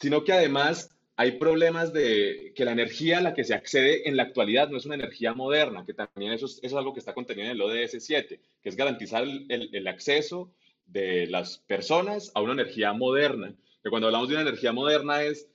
sino 0.00 0.24
que 0.24 0.32
además 0.32 0.88
hay 1.16 1.32
problemas 1.32 1.92
de 1.92 2.52
que 2.56 2.64
la 2.64 2.72
energía 2.72 3.18
a 3.18 3.20
la 3.22 3.34
que 3.34 3.44
se 3.44 3.54
accede 3.54 4.08
en 4.08 4.16
la 4.16 4.22
actualidad 4.22 4.70
no 4.70 4.78
es 4.78 4.86
una 4.86 4.94
energía 4.94 5.34
moderna, 5.34 5.84
que 5.84 5.92
también 5.92 6.32
eso 6.32 6.46
es, 6.46 6.72
algo 6.72 6.94
que 6.94 7.00
está 7.00 7.12
contenido 7.12 7.46
en 7.46 7.52
el 7.52 7.60
ODS 7.60 8.02
7, 8.02 8.40
que 8.62 8.68
es 8.68 8.76
garantizar 8.76 9.22
el, 9.22 9.68
el, 9.72 9.86
acceso 9.86 10.50
de 10.86 11.26
las 11.26 11.58
personas 11.58 12.32
a 12.34 12.40
una 12.40 12.54
energía 12.54 12.94
moderna. 12.94 13.54
Que 13.82 13.90
cuando 13.90 14.08
hablamos 14.08 14.28
de 14.28 14.34
una 14.36 14.48
energía 14.48 14.72
moderna 14.72 15.22
es 15.22 15.48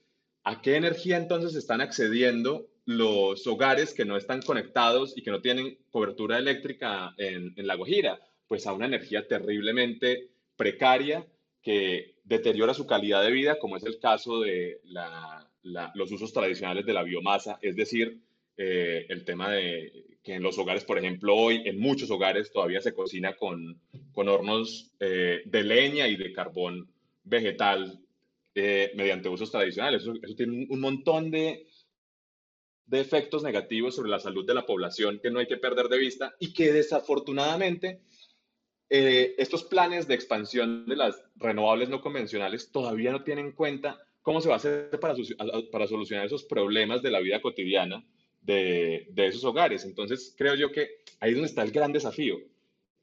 a 0.44 0.62
qué 0.62 0.76
energía 0.76 1.16
entonces 1.16 1.56
están 1.56 1.80
accediendo 1.80 2.68
los 2.88 3.46
hogares 3.46 3.92
que 3.92 4.06
no 4.06 4.16
están 4.16 4.40
conectados 4.40 5.12
y 5.14 5.20
que 5.20 5.30
no 5.30 5.42
tienen 5.42 5.76
cobertura 5.90 6.38
eléctrica 6.38 7.14
en, 7.18 7.52
en 7.54 7.66
La 7.66 7.74
Guajira, 7.74 8.18
pues 8.46 8.66
a 8.66 8.72
una 8.72 8.86
energía 8.86 9.28
terriblemente 9.28 10.30
precaria 10.56 11.26
que 11.60 12.14
deteriora 12.24 12.72
su 12.72 12.86
calidad 12.86 13.22
de 13.22 13.30
vida, 13.30 13.58
como 13.58 13.76
es 13.76 13.84
el 13.84 13.98
caso 13.98 14.40
de 14.40 14.80
los 15.92 16.10
usos 16.10 16.32
tradicionales 16.32 16.86
de 16.86 16.94
la 16.94 17.02
biomasa, 17.02 17.58
es 17.60 17.76
decir, 17.76 18.22
eh, 18.56 19.04
el 19.10 19.22
tema 19.26 19.52
de 19.52 20.06
que 20.22 20.36
en 20.36 20.42
los 20.42 20.56
hogares, 20.56 20.84
por 20.84 20.96
ejemplo, 20.96 21.36
hoy 21.36 21.60
en 21.66 21.78
muchos 21.78 22.10
hogares 22.10 22.50
todavía 22.50 22.80
se 22.80 22.94
cocina 22.94 23.34
con, 23.34 23.82
con 24.12 24.28
hornos 24.28 24.92
eh, 24.98 25.42
de 25.44 25.62
leña 25.62 26.08
y 26.08 26.16
de 26.16 26.32
carbón 26.32 26.88
vegetal 27.22 28.00
eh, 28.54 28.92
mediante 28.96 29.28
usos 29.28 29.50
tradicionales. 29.50 30.02
Eso 30.02 30.34
tiene 30.34 30.66
un, 30.70 30.80
montón 30.80 31.30
de, 31.30 31.66
de 32.88 33.00
efectos 33.00 33.42
negativos 33.42 33.94
sobre 33.94 34.10
la 34.10 34.18
salud 34.18 34.46
de 34.46 34.54
la 34.54 34.66
población 34.66 35.20
que 35.22 35.30
no 35.30 35.38
hay 35.38 35.46
que 35.46 35.58
perder 35.58 35.88
de 35.88 35.98
vista 35.98 36.34
y 36.40 36.52
que 36.52 36.72
desafortunadamente 36.72 38.00
eh, 38.88 39.34
estos 39.36 39.64
planes 39.64 40.08
de 40.08 40.14
expansión 40.14 40.86
de 40.86 40.96
las 40.96 41.22
renovables 41.36 41.90
no 41.90 42.00
convencionales 42.00 42.72
todavía 42.72 43.12
no 43.12 43.22
tienen 43.22 43.46
en 43.46 43.52
cuenta 43.52 43.98
cómo 44.22 44.40
se 44.40 44.48
va 44.48 44.54
a 44.54 44.58
hacer 44.58 44.98
para, 44.98 45.14
para 45.70 45.86
solucionar 45.86 46.24
esos 46.24 46.44
problemas 46.44 47.02
de 47.02 47.10
la 47.10 47.20
vida 47.20 47.42
cotidiana 47.42 48.02
de, 48.40 49.06
de, 49.10 49.26
esos 49.26 49.44
hogares. 49.44 49.84
Entonces, 49.84 50.34
creo 50.36 50.54
yo 50.54 50.72
que 50.72 50.88
ahí 51.20 51.30
es 51.30 51.36
donde 51.36 51.48
está 51.48 51.62
el 51.62 51.70
gran 51.70 51.92
desafío, 51.92 52.38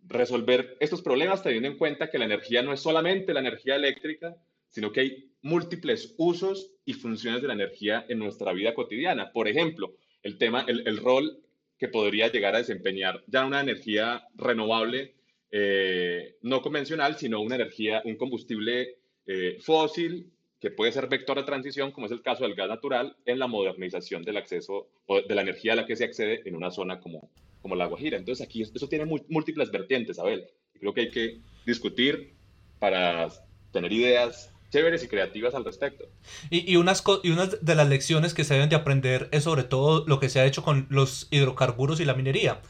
resolver 0.07 0.77
estos 0.79 1.03
problemas 1.03 1.43
teniendo 1.43 1.69
en 1.69 1.77
cuenta 1.77 2.09
que 2.09 2.17
la 2.17 2.25
energía 2.25 2.63
no 2.63 2.73
es 2.73 2.79
solamente 2.79 3.33
la 3.33 3.41
energía 3.41 3.75
eléctrica, 3.75 4.35
sino 4.69 4.91
que 4.91 4.99
hay 4.99 5.34
múltiples 5.45 6.15
usos 6.17 6.71
y 6.85 6.93
funciones 6.93 7.41
de 7.41 7.47
la 7.47 7.53
energía 7.53 8.03
en 8.09 8.17
nuestra 8.17 8.51
vida 8.51 8.73
cotidiana. 8.73 9.31
Por 9.31 9.47
ejemplo, 9.47 9.95
el 10.23 10.39
tema, 10.39 10.65
el, 10.67 10.87
el 10.87 10.97
rol 10.97 11.39
que 11.77 11.87
podría 11.87 12.31
llegar 12.31 12.55
a 12.55 12.57
desempeñar 12.57 13.23
ya 13.27 13.45
una 13.45 13.61
energía 13.61 14.23
renovable 14.35 15.13
eh, 15.51 16.37
no 16.41 16.63
convencional, 16.63 17.15
sino 17.17 17.41
una 17.41 17.55
energía, 17.55 18.01
un 18.05 18.15
combustible 18.15 18.97
eh, 19.27 19.59
fósil 19.61 20.31
que 20.59 20.71
puede 20.71 20.91
ser 20.91 21.07
vector 21.07 21.37
de 21.37 21.43
transición, 21.43 21.91
como 21.91 22.07
es 22.07 22.11
el 22.11 22.23
caso 22.23 22.43
del 22.43 22.55
gas 22.55 22.67
natural, 22.67 23.15
en 23.25 23.37
la 23.37 23.45
modernización 23.45 24.23
del 24.23 24.37
acceso 24.37 24.89
o 25.05 25.21
de 25.21 25.35
la 25.35 25.43
energía 25.43 25.73
a 25.73 25.75
la 25.75 25.85
que 25.85 25.95
se 25.95 26.05
accede 26.05 26.41
en 26.45 26.55
una 26.55 26.71
zona 26.71 26.99
como, 26.99 27.29
como 27.61 27.75
La 27.75 27.85
Guajira. 27.85 28.17
Entonces 28.17 28.45
aquí 28.45 28.63
eso 28.63 28.89
tiene 28.89 29.05
múltiples 29.05 29.69
vertientes, 29.69 30.17
Abel. 30.17 30.47
Creo 30.79 30.93
que 30.93 31.01
hay 31.01 31.11
que 31.11 31.37
discutir 31.67 32.33
para 32.79 33.29
tener 33.71 33.93
ideas 33.93 34.54
chéveres 34.75 35.03
y 35.03 35.07
creativas 35.07 35.55
al 35.55 35.65
respecto. 35.65 36.05
Y, 36.49 36.71
y, 36.71 36.75
unas, 36.75 37.03
y 37.23 37.31
unas 37.31 37.63
de 37.63 37.75
las 37.75 37.87
lecciones 37.87 38.33
que 38.33 38.43
se 38.43 38.55
deben 38.55 38.69
de 38.69 38.75
aprender 38.75 39.29
es 39.31 39.43
sobre 39.43 39.63
todo 39.63 40.03
lo 40.07 40.19
que 40.19 40.29
se 40.29 40.39
ha 40.39 40.45
hecho 40.45 40.63
con 40.63 40.87
los 40.89 41.27
hidrocarburos 41.31 41.99
y 41.99 42.05
la 42.05 42.13
minería. 42.13 42.61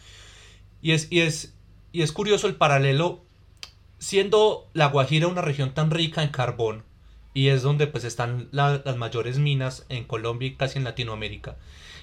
Y 0.82 0.92
es, 0.92 1.08
y 1.10 1.22
es 1.22 1.56
y 1.96 2.02
es 2.02 2.12
curioso 2.12 2.48
el 2.48 2.56
paralelo, 2.56 3.24
siendo 4.00 4.68
La 4.74 4.88
Guajira 4.88 5.28
una 5.28 5.42
región 5.42 5.74
tan 5.74 5.92
rica 5.92 6.24
en 6.24 6.28
carbón, 6.28 6.84
y 7.34 7.48
es 7.48 7.62
donde 7.62 7.88
pues 7.88 8.04
están 8.04 8.50
las 8.52 8.98
mayores 8.98 9.40
minas 9.40 9.86
en 9.88 10.04
Colombia 10.04 10.50
y 10.50 10.56
casi 10.56 10.78
en 10.78 10.84
Latinoamérica, 10.84 11.56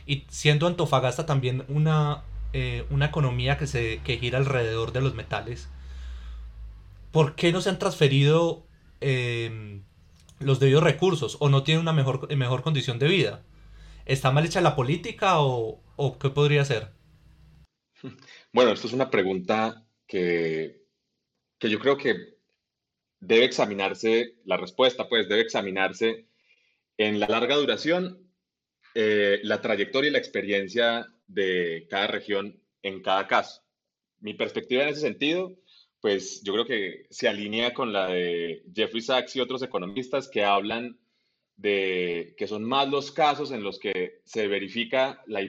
y 0.06 0.24
siendo 0.30 0.66
Antofagasta 0.66 1.26
también 1.26 1.66
una, 1.68 2.22
eh, 2.54 2.86
una 2.88 3.04
economía 3.04 3.58
que, 3.58 3.66
se, 3.66 4.00
que 4.02 4.16
gira 4.16 4.38
alrededor 4.38 4.92
de 4.92 5.02
los 5.02 5.14
metales, 5.14 5.68
¿por 7.10 7.34
qué 7.34 7.52
no 7.52 7.60
se 7.60 7.68
han 7.68 7.78
transferido 7.78 8.64
em, 9.02 9.82
los 10.44 10.60
debidos 10.60 10.82
recursos 10.82 11.36
o 11.40 11.48
no 11.48 11.62
tienen 11.62 11.82
una 11.82 11.92
mejor, 11.92 12.34
mejor 12.36 12.62
condición 12.62 12.98
de 12.98 13.08
vida? 13.08 13.44
¿Está 14.04 14.30
mal 14.30 14.44
hecha 14.44 14.60
la 14.60 14.76
política 14.76 15.40
o, 15.40 15.82
o 15.96 16.18
qué 16.18 16.30
podría 16.30 16.64
ser? 16.64 16.92
Bueno, 18.54 18.72
esto 18.72 18.86
es 18.86 18.92
una 18.92 19.08
pregunta 19.08 19.86
que, 20.06 20.82
que 21.58 21.70
yo 21.70 21.78
creo 21.78 21.96
que 21.96 22.14
debe 23.18 23.44
examinarse, 23.44 24.34
la 24.44 24.58
respuesta 24.58 25.08
pues 25.08 25.28
debe 25.28 25.40
examinarse 25.40 26.26
en 26.98 27.20
la 27.20 27.28
larga 27.28 27.56
duración, 27.56 28.30
eh, 28.94 29.38
la 29.44 29.62
trayectoria 29.62 30.08
y 30.08 30.12
la 30.12 30.18
experiencia 30.18 31.06
de 31.26 31.86
cada 31.88 32.08
región 32.08 32.60
en 32.82 33.00
cada 33.00 33.26
caso. 33.26 33.62
Mi 34.20 34.34
perspectiva 34.34 34.82
en 34.82 34.90
ese 34.90 35.00
sentido, 35.00 35.56
pues 36.02 36.42
yo 36.42 36.52
creo 36.52 36.66
que 36.66 37.06
se 37.10 37.28
alinea 37.28 37.72
con 37.72 37.92
la 37.92 38.08
de 38.08 38.64
Jeffrey 38.74 39.00
Sachs 39.00 39.36
y 39.36 39.40
otros 39.40 39.62
economistas 39.62 40.28
que 40.28 40.42
hablan 40.42 40.98
de 41.56 42.34
que 42.36 42.48
son 42.48 42.64
más 42.64 42.88
los 42.88 43.12
casos 43.12 43.52
en 43.52 43.62
los 43.62 43.78
que 43.78 44.20
se 44.24 44.48
verifica 44.48 45.22
la, 45.28 45.40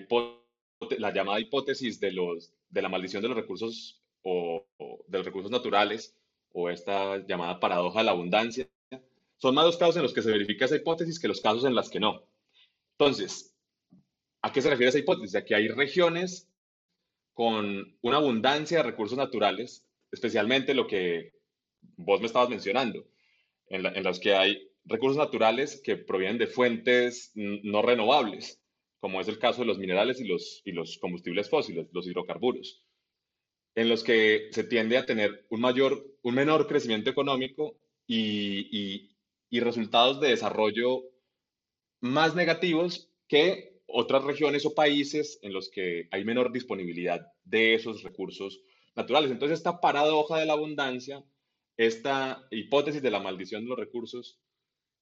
la 0.99 1.11
llamada 1.11 1.39
hipótesis 1.39 1.99
de, 1.99 2.11
los, 2.11 2.53
de 2.69 2.81
la 2.83 2.89
maldición 2.89 3.23
de 3.23 3.29
los 3.29 3.37
recursos 3.37 3.99
o, 4.21 4.63
de 5.07 5.17
los 5.17 5.25
recursos 5.25 5.49
naturales 5.49 6.15
o 6.51 6.69
esta 6.69 7.17
llamada 7.25 7.59
paradoja 7.59 8.01
de 8.01 8.05
la 8.05 8.11
abundancia, 8.11 8.69
son 9.37 9.55
más 9.55 9.65
los 9.65 9.77
casos 9.77 9.95
en 9.95 10.03
los 10.03 10.13
que 10.13 10.21
se 10.21 10.31
verifica 10.31 10.65
esa 10.65 10.75
hipótesis 10.75 11.19
que 11.19 11.27
los 11.27 11.41
casos 11.41 11.65
en 11.65 11.73
los 11.73 11.89
que 11.89 11.99
no. 11.99 12.27
Entonces, 12.91 13.55
¿a 14.43 14.53
qué 14.53 14.61
se 14.61 14.69
refiere 14.69 14.89
esa 14.89 14.99
hipótesis? 14.99 15.35
A 15.35 15.43
que 15.43 15.55
hay 15.55 15.67
regiones 15.67 16.47
con 17.33 17.97
una 18.03 18.17
abundancia 18.17 18.77
de 18.77 18.83
recursos 18.83 19.17
naturales, 19.17 19.83
especialmente 20.13 20.73
lo 20.73 20.87
que 20.87 21.33
vos 21.97 22.21
me 22.21 22.27
estabas 22.27 22.49
mencionando, 22.49 23.05
en, 23.67 23.85
en 23.85 24.03
los 24.03 24.21
que 24.21 24.33
hay 24.35 24.71
recursos 24.85 25.17
naturales 25.17 25.81
que 25.83 25.97
provienen 25.97 26.37
de 26.37 26.47
fuentes 26.47 27.31
no 27.35 27.81
renovables, 27.81 28.61
como 29.01 29.19
es 29.19 29.27
el 29.27 29.39
caso 29.39 29.61
de 29.61 29.67
los 29.67 29.77
minerales 29.77 30.21
y 30.21 30.25
los, 30.25 30.61
y 30.63 30.71
los 30.71 30.97
combustibles 30.99 31.49
fósiles, 31.49 31.89
los 31.91 32.07
hidrocarburos 32.07 32.85
en 33.75 33.89
los 33.89 34.03
que 34.03 34.49
se 34.51 34.63
tiende 34.63 34.97
a 34.97 35.05
tener 35.05 35.45
un 35.49 35.61
mayor, 35.61 36.05
un 36.21 36.35
menor 36.35 36.67
crecimiento 36.67 37.09
económico 37.09 37.77
y, 38.05 39.09
y, 39.49 39.59
resultados 39.59 40.19
de 40.19 40.29
desarrollo 40.29 41.03
más 42.01 42.35
negativos 42.35 43.09
que 43.27 43.81
otras 43.85 44.23
regiones 44.23 44.65
o 44.65 44.73
países 44.73 45.39
en 45.41 45.53
los 45.53 45.69
que 45.69 46.07
hay 46.11 46.25
menor 46.25 46.51
disponibilidad 46.51 47.21
de 47.43 47.75
esos 47.75 48.01
recursos 48.03 48.61
naturales. 48.95 49.31
Entonces, 49.31 49.59
esta 49.59 49.79
paradoja 49.79 50.37
de 50.37 50.45
la 50.45 50.53
abundancia, 50.53 51.23
esta 51.77 52.47
hipótesis 52.51 53.01
de 53.01 53.11
la 53.11 53.19
maldición 53.19 53.63
de 53.63 53.69
los 53.69 53.79
recursos, 53.79 54.39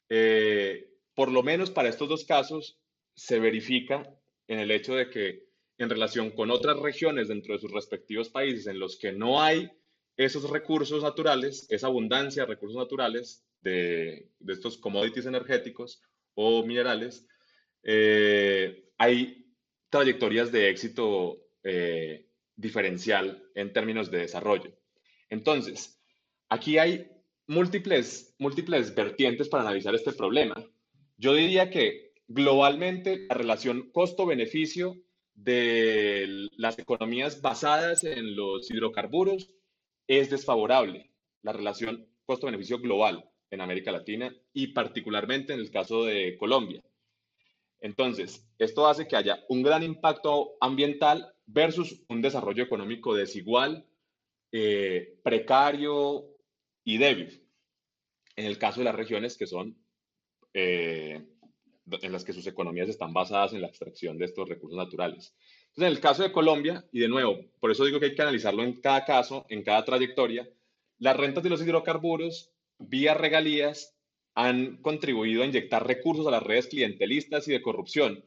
eh, 0.09 0.89
por 1.13 1.31
lo 1.31 1.43
menos 1.43 1.71
para 1.71 1.89
estos 1.89 2.09
dos 2.09 2.25
casos, 2.25 2.79
se 3.15 3.39
verifica 3.39 4.09
en 4.47 4.59
el 4.59 4.71
hecho 4.71 4.95
de 4.95 5.09
que 5.09 5.51
en 5.77 5.89
relación 5.89 6.31
con 6.31 6.51
otras 6.51 6.79
regiones 6.79 7.27
dentro 7.27 7.53
de 7.53 7.59
sus 7.59 7.71
respectivos 7.71 8.29
países 8.29 8.67
en 8.67 8.79
los 8.79 8.97
que 8.97 9.11
no 9.11 9.41
hay 9.41 9.71
esos 10.15 10.49
recursos 10.49 11.01
naturales, 11.01 11.65
esa 11.69 11.87
abundancia 11.87 12.43
de 12.43 12.47
recursos 12.47 12.77
naturales 12.77 13.45
de, 13.61 14.29
estos 14.47 14.77
commodities 14.77 15.25
energéticos 15.25 16.01
o 16.35 16.63
minerales, 16.65 17.27
eh, 17.83 18.89
hay 18.97 19.45
trayectorias 19.89 20.51
de 20.51 20.69
éxito 20.69 21.41
eh, 21.63 22.27
diferencial 22.61 23.43
en 23.55 23.73
términos 23.73 24.11
de 24.11 24.19
desarrollo. 24.19 24.71
Entonces, 25.29 26.01
aquí 26.49 26.77
hay 26.77 27.09
múltiples, 27.47 28.35
múltiples 28.39 28.95
vertientes 28.95 29.49
para 29.49 29.63
analizar 29.63 29.93
este 29.95 30.13
problema. 30.13 30.55
Yo 31.17 31.33
diría 31.33 31.69
que 31.69 32.13
globalmente 32.27 33.25
la 33.27 33.35
relación 33.35 33.91
costo-beneficio 33.91 34.95
de 35.33 36.47
las 36.55 36.77
economías 36.79 37.41
basadas 37.41 38.03
en 38.03 38.35
los 38.35 38.69
hidrocarburos 38.69 39.49
es 40.07 40.29
desfavorable. 40.29 41.11
La 41.41 41.53
relación 41.53 42.07
costo-beneficio 42.25 42.79
global 42.79 43.29
en 43.49 43.61
América 43.61 43.91
Latina 43.91 44.33
y 44.53 44.67
particularmente 44.67 45.53
en 45.53 45.59
el 45.59 45.71
caso 45.71 46.05
de 46.05 46.37
Colombia. 46.37 46.81
Entonces, 47.81 48.47
esto 48.59 48.87
hace 48.87 49.07
que 49.07 49.15
haya 49.15 49.43
un 49.49 49.63
gran 49.63 49.83
impacto 49.83 50.53
ambiental 50.61 51.33
versus 51.53 52.03
un 52.09 52.21
desarrollo 52.21 52.63
económico 52.63 53.15
desigual, 53.15 53.85
eh, 54.51 55.19
precario 55.23 56.25
y 56.83 56.97
débil. 56.97 57.47
En 58.35 58.45
el 58.45 58.57
caso 58.57 58.79
de 58.79 58.85
las 58.85 58.95
regiones 58.95 59.37
que 59.37 59.47
son, 59.47 59.77
eh, 60.53 61.25
en 62.01 62.11
las 62.11 62.23
que 62.23 62.33
sus 62.33 62.47
economías 62.47 62.89
están 62.89 63.13
basadas 63.13 63.53
en 63.53 63.61
la 63.61 63.67
extracción 63.67 64.17
de 64.17 64.25
estos 64.25 64.47
recursos 64.47 64.77
naturales. 64.77 65.35
Entonces, 65.69 65.91
en 65.91 65.97
el 65.97 65.99
caso 65.99 66.23
de 66.23 66.31
Colombia, 66.31 66.85
y 66.91 66.99
de 66.99 67.09
nuevo, 67.09 67.37
por 67.59 67.71
eso 67.71 67.85
digo 67.85 67.99
que 67.99 68.07
hay 68.07 68.15
que 68.15 68.21
analizarlo 68.21 68.63
en 68.63 68.79
cada 68.79 69.03
caso, 69.05 69.45
en 69.49 69.63
cada 69.63 69.83
trayectoria, 69.83 70.47
las 70.99 71.17
rentas 71.17 71.43
de 71.43 71.49
los 71.49 71.61
hidrocarburos 71.61 72.53
vía 72.77 73.13
regalías 73.13 73.97
han 74.35 74.77
contribuido 74.81 75.43
a 75.43 75.45
inyectar 75.45 75.85
recursos 75.85 76.25
a 76.27 76.31
las 76.31 76.43
redes 76.43 76.67
clientelistas 76.67 77.47
y 77.47 77.51
de 77.51 77.61
corrupción. 77.61 78.23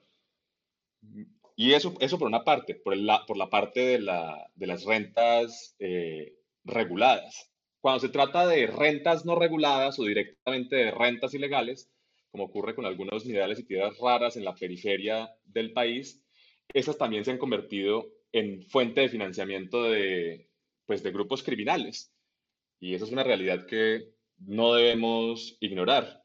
Y 1.56 1.72
eso, 1.72 1.94
eso 2.00 2.18
por 2.18 2.28
una 2.28 2.44
parte, 2.44 2.74
por, 2.74 2.96
la, 2.96 3.24
por 3.26 3.36
la 3.36 3.48
parte 3.48 3.80
de, 3.80 4.00
la, 4.00 4.50
de 4.54 4.66
las 4.66 4.84
rentas 4.84 5.76
eh, 5.78 6.34
reguladas. 6.64 7.50
Cuando 7.80 8.00
se 8.00 8.08
trata 8.08 8.46
de 8.46 8.66
rentas 8.66 9.24
no 9.24 9.36
reguladas 9.36 9.98
o 9.98 10.04
directamente 10.04 10.76
de 10.76 10.90
rentas 10.90 11.34
ilegales, 11.34 11.90
como 12.30 12.44
ocurre 12.44 12.74
con 12.74 12.86
algunos 12.86 13.24
minerales 13.26 13.60
y 13.60 13.64
tierras 13.64 13.98
raras 13.98 14.36
en 14.36 14.44
la 14.44 14.54
periferia 14.54 15.30
del 15.44 15.72
país, 15.72 16.24
esas 16.72 16.98
también 16.98 17.24
se 17.24 17.30
han 17.30 17.38
convertido 17.38 18.08
en 18.32 18.62
fuente 18.62 19.02
de 19.02 19.08
financiamiento 19.08 19.84
de, 19.84 20.48
pues, 20.86 21.02
de 21.02 21.12
grupos 21.12 21.44
criminales. 21.44 22.12
Y 22.80 22.94
eso 22.94 23.04
es 23.04 23.12
una 23.12 23.22
realidad 23.22 23.66
que 23.66 24.14
no 24.38 24.74
debemos 24.74 25.56
ignorar. 25.60 26.24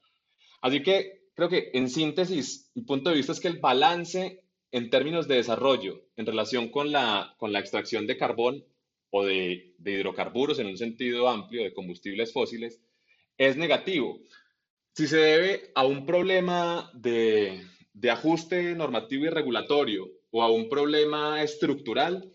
Así 0.61 0.81
que 0.81 1.27
creo 1.35 1.49
que 1.49 1.69
en 1.73 1.89
síntesis, 1.89 2.71
mi 2.73 2.81
punto 2.81 3.11
de 3.11 3.17
vista 3.17 3.31
es 3.31 3.39
que 3.39 3.47
el 3.47 3.59
balance 3.59 4.43
en 4.71 4.89
términos 4.89 5.27
de 5.27 5.35
desarrollo 5.35 6.05
en 6.15 6.25
relación 6.25 6.69
con 6.69 6.91
la, 6.91 7.35
con 7.37 7.51
la 7.51 7.59
extracción 7.59 8.07
de 8.07 8.17
carbón 8.17 8.65
o 9.09 9.25
de, 9.25 9.73
hidrocarburos 9.83 10.59
en 10.59 10.67
un 10.67 10.77
sentido 10.77 11.27
amplio 11.27 11.63
de 11.63 11.73
combustibles 11.73 12.31
fósiles 12.31 12.79
es 13.37 13.57
negativo. 13.57 14.19
Si 14.93 15.07
se 15.07 15.17
debe 15.17 15.71
a 15.75 15.85
un 15.85 16.05
problema 16.05 16.91
de, 16.93 17.61
ajuste 18.09 18.75
normativo 18.75 19.25
y 19.25 19.29
regulatorio 19.29 20.09
o 20.31 20.43
a 20.43 20.51
un 20.51 20.69
problema 20.69 21.41
estructural, 21.41 22.31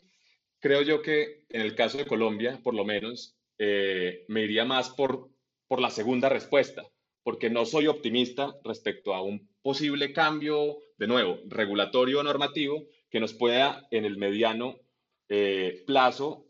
creo 0.59 0.83
yo 0.83 1.03
que 1.03 1.45
en 1.50 1.61
el 1.61 1.75
caso 1.75 1.99
de 1.99 2.07
Colombia, 2.07 2.61
por 2.62 2.75
lo 2.75 2.85
menos, 2.85 3.37
eh, 3.59 4.25
me 4.29 4.43
iría 4.43 4.64
más 4.64 4.91
por 4.91 5.35
por 5.75 5.81
la 5.81 5.91
segunda 5.91 6.29
respuesta, 6.29 6.85
porque 7.23 7.50
no 7.50 7.64
soy 7.64 7.87
optimista 7.87 8.55
respecto 8.64 9.14
a 9.14 9.23
un 9.23 9.49
posible 9.62 10.12
cambio, 10.12 10.79
de 11.04 11.08
nuevo, 11.08 11.38
regulatorio 11.49 12.20
o 12.20 12.23
normativo, 12.23 12.87
que 13.11 13.20
nos 13.20 13.34
pueda 13.34 13.87
en 13.90 14.06
el 14.06 14.16
mediano 14.16 14.80
eh, 15.28 15.84
plazo 15.87 16.46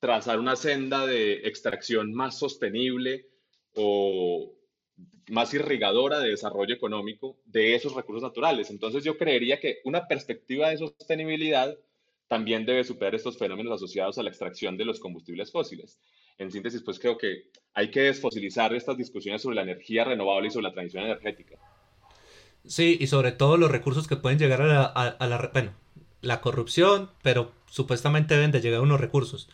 trazar 0.00 0.40
una 0.40 0.56
senda 0.56 1.06
de 1.06 1.34
extracción 1.44 2.12
más 2.12 2.36
sostenible 2.36 3.28
o 3.76 4.52
más 5.28 5.54
irrigadora 5.54 6.18
de 6.18 6.30
desarrollo 6.30 6.74
económico 6.74 7.38
de 7.44 7.76
esos 7.76 7.94
recursos 7.94 8.24
naturales. 8.24 8.70
Entonces 8.70 9.04
yo 9.04 9.16
creería 9.16 9.60
que 9.60 9.78
una 9.84 10.08
perspectiva 10.08 10.70
de 10.70 10.78
sostenibilidad 10.78 11.78
también 12.26 12.66
debe 12.66 12.82
superar 12.82 13.14
estos 13.14 13.38
fenómenos 13.38 13.74
asociados 13.74 14.18
a 14.18 14.24
la 14.24 14.30
extracción 14.30 14.76
de 14.76 14.84
los 14.84 14.98
combustibles 14.98 15.52
fósiles 15.52 16.00
en 16.38 16.50
síntesis, 16.50 16.82
pues 16.82 16.98
creo 16.98 17.16
que 17.16 17.50
hay 17.74 17.92
que 17.92 18.00
desfosilizar 18.00 18.74
estas 18.74 18.96
discusiones 18.96 19.42
sobre 19.42 19.56
la 19.56 19.62
energía 19.62 20.02
renovable 20.02 20.48
y 20.48 20.50
sobre 20.50 20.64
la 20.64 20.72
transición 20.72 21.04
energética. 21.04 21.56
Sí, 22.66 22.96
y 23.00 23.06
sobre 23.06 23.32
todo 23.32 23.56
los 23.56 23.70
recursos 23.70 24.06
que 24.06 24.16
pueden 24.16 24.38
llegar 24.38 24.62
a 24.62 24.66
la, 24.66 24.84
a, 24.84 25.26
la, 25.26 25.50
bueno, 25.52 25.72
la 26.20 26.40
corrupción, 26.40 27.10
pero 27.22 27.52
supuestamente 27.66 28.34
deben 28.34 28.52
de 28.52 28.60
llegar 28.60 28.80
unos 28.80 29.00
recursos. 29.00 29.48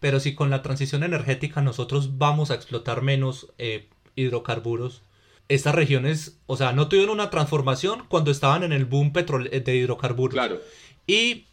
Pero 0.00 0.20
si 0.20 0.34
con 0.34 0.50
la 0.50 0.62
transición 0.62 1.04
energética 1.04 1.62
nosotros 1.62 2.18
vamos 2.18 2.50
a 2.50 2.54
explotar 2.54 3.02
menos 3.02 3.52
eh, 3.58 3.88
hidrocarburos, 4.16 5.02
estas 5.48 5.74
regiones, 5.74 6.38
o 6.46 6.56
sea, 6.56 6.72
no 6.72 6.88
tuvieron 6.88 7.14
una 7.14 7.30
transformación 7.30 8.04
cuando 8.08 8.30
estaban 8.30 8.62
en 8.62 8.72
el 8.72 8.84
boom 8.84 9.12
petrol 9.12 9.50
de 9.50 9.76
hidrocarburos. 9.76 10.34
Claro. 10.34 10.60
Y 11.06 11.46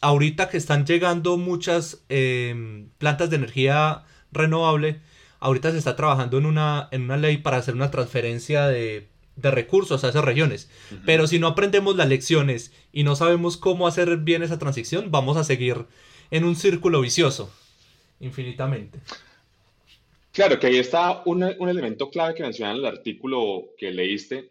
ahorita 0.00 0.48
que 0.48 0.56
están 0.56 0.86
llegando 0.86 1.36
muchas 1.36 2.04
eh, 2.08 2.86
plantas 2.98 3.30
de 3.30 3.36
energía 3.36 4.04
renovable, 4.32 5.00
ahorita 5.40 5.72
se 5.72 5.78
está 5.78 5.96
trabajando 5.96 6.38
en 6.38 6.46
una, 6.46 6.88
en 6.90 7.02
una 7.02 7.16
ley 7.16 7.38
para 7.38 7.56
hacer 7.56 7.74
una 7.74 7.90
transferencia 7.90 8.66
de, 8.66 9.09
recursos 9.36 10.04
a 10.04 10.08
esas 10.08 10.24
regiones. 10.24 10.70
Pero 11.06 11.26
si 11.26 11.38
no 11.38 11.48
aprendemos 11.48 11.96
las 11.96 12.08
lecciones 12.08 12.72
y 12.92 13.04
no 13.04 13.16
sabemos 13.16 13.56
cómo 13.56 13.86
hacer 13.86 14.18
bien 14.18 14.42
esa 14.42 14.58
transición, 14.58 15.10
vamos 15.10 15.36
a 15.36 15.44
seguir 15.44 15.86
en 16.30 16.44
un 16.44 16.56
círculo 16.56 17.00
vicioso, 17.00 17.52
infinitamente. 18.20 18.98
Claro, 20.32 20.60
que 20.60 20.68
ahí 20.68 20.78
está 20.78 21.22
un, 21.24 21.42
un 21.42 21.68
elemento 21.68 22.10
clave 22.10 22.34
que 22.34 22.42
menciona 22.42 22.72
en 22.72 22.78
el 22.78 22.86
artículo 22.86 23.70
que 23.78 23.90
leíste, 23.90 24.50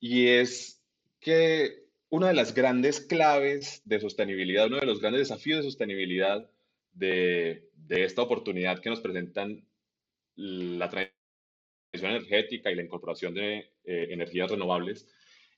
y 0.00 0.26
es 0.28 0.80
que 1.20 1.88
una 2.10 2.28
de 2.28 2.34
las 2.34 2.54
grandes 2.54 3.00
claves 3.00 3.82
de 3.84 4.00
sostenibilidad, 4.00 4.66
uno 4.66 4.80
de 4.80 4.86
los 4.86 5.00
grandes 5.00 5.28
desafíos 5.28 5.58
de 5.58 5.70
sostenibilidad 5.70 6.48
de, 6.92 7.64
esta 7.88 8.22
oportunidad 8.22 8.80
que 8.80 8.90
nos 8.90 9.00
presentan 9.00 9.64
la 10.36 10.88
transición 10.90 12.12
energética 12.12 12.70
y 12.70 12.74
la 12.74 12.82
incorporación 12.82 13.34
de 13.34 13.70
eh, 13.88 14.08
energías 14.10 14.50
renovables 14.50 15.08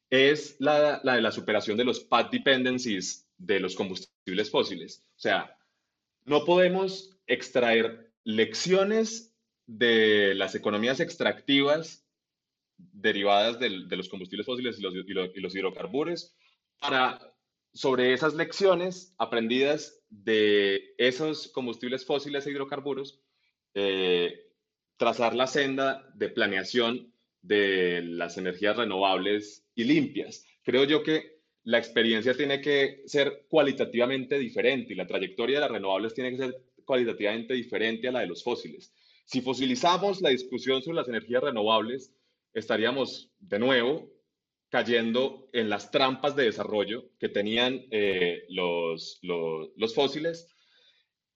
es 0.09 0.57
la, 0.59 1.01
de 1.01 1.21
la 1.21 1.33
superación 1.33 1.77
de 1.77 1.85
los 1.85 2.01
path 2.01 2.31
dependencies 2.31 3.29
de 3.39 3.61
los 3.61 3.75
combustibles 3.75 4.51
fósiles. 4.51 5.05
O 5.17 5.21
sea, 5.21 5.57
no 6.25 6.45
podemos 6.45 7.17
extraer 7.27 8.13
lecciones 8.25 9.35
de 9.67 10.35
las 10.35 10.55
economías 10.55 11.01
extractivas 11.01 12.05
derivadas 12.77 13.61
de 13.61 13.97
los 13.97 14.09
combustibles 14.09 14.47
fósiles 14.47 14.79
y 14.79 14.83
los, 14.83 14.95
y 14.95 15.41
los 15.41 15.55
hidrocarburos 15.55 16.35
para 16.81 17.21
sobre 17.73 18.13
esas 18.13 18.35
lecciones 18.35 19.15
aprendidas 19.19 20.03
de 20.09 20.95
esos 20.99 21.49
combustibles 21.49 22.05
fósiles 22.05 22.47
e 22.47 22.51
hidrocarburos, 22.51 23.21
eh, 23.75 24.49
trazar 24.97 25.35
la 25.35 25.47
senda 25.47 26.11
de 26.15 26.29
planeación 26.29 27.10
de 27.43 28.03
las 28.03 28.39
energías 28.39 28.77
renovables 28.77 29.65
y 29.75 29.85
limpias. 29.85 30.45
Creo 30.63 30.85
yo 30.85 31.03
que 31.03 31.41
la 31.65 31.79
experiencia 31.79 32.35
tiene 32.35 32.61
que 32.61 33.03
ser 33.07 33.47
cualitativamente 33.49 34.39
diferente 34.39 34.93
y 34.93 34.97
la 34.97 35.07
trayectoria 35.07 35.57
de 35.57 35.61
las 35.61 35.71
renovables 35.71 36.15
tiene 36.15 36.31
que 36.31 36.39
ser 36.39 36.63
cualitativamente 36.85 37.55
diferente 37.55 38.09
a 38.09 38.13
la 38.13 38.21
de 38.21 38.27
los 38.27 38.43
fósiles. 38.43 38.93
Si 39.25 39.41
fosilizamos 39.41 40.21
la 40.23 40.31
discusión 40.31 40.83
sobre 40.83 40.97
las 40.97 41.09
energías 41.09 41.43
renovables, 41.43 42.13
estaríamos 42.53 43.31
de 43.39 43.59
nuevo 43.59 44.11
cayendo 44.71 45.49
en 45.53 45.69
las 45.69 45.91
trampas 45.91 46.37
de 46.37 46.45
desarrollo 46.45 47.05
que 47.19 47.29
tenían 47.29 47.87
eh, 47.91 48.45
los, 48.49 49.19
los, 49.23 49.95
fósiles 49.95 50.49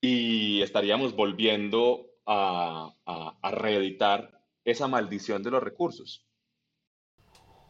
y 0.01 0.63
estaríamos 0.63 1.15
volviendo 1.15 2.11
a, 2.27 2.95
a, 3.05 3.51
reeditar 3.51 4.34
esa 4.65 4.89
maldición 4.89 5.43
de 5.43 5.51
los 5.51 5.63
recursos. 5.63 6.27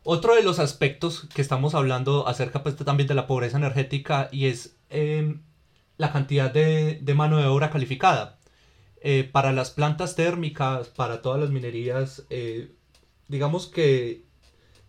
Otro 0.05 0.35
de 0.35 0.43
los 0.43 0.59
aspectos 0.59 1.29
que 1.35 1.41
estamos 1.41 1.75
hablando 1.75 2.29
acerca 2.29 2.63
pues, 2.63 2.77
también 2.77 3.09
de 3.09 3.15
la 3.15 3.27
pobreza 3.27 3.57
energética 3.57 4.29
y 4.31 4.47
es 4.47 4.77
em, 4.91 5.43
la 5.97 6.13
cantidad 6.13 6.53
de, 6.53 6.99
de, 7.01 7.15
mano 7.15 7.39
de 7.39 7.47
obra 7.47 7.71
calificada. 7.71 8.39
Eh, 9.01 9.29
para 9.31 9.53
las 9.53 9.71
plantas 9.71 10.15
térmicas, 10.15 10.89
para 10.89 11.21
todas 11.23 11.41
las 11.41 11.51
minerías, 11.51 12.25
eh, 12.31 12.75
digamos 13.29 13.67
que 13.67 14.25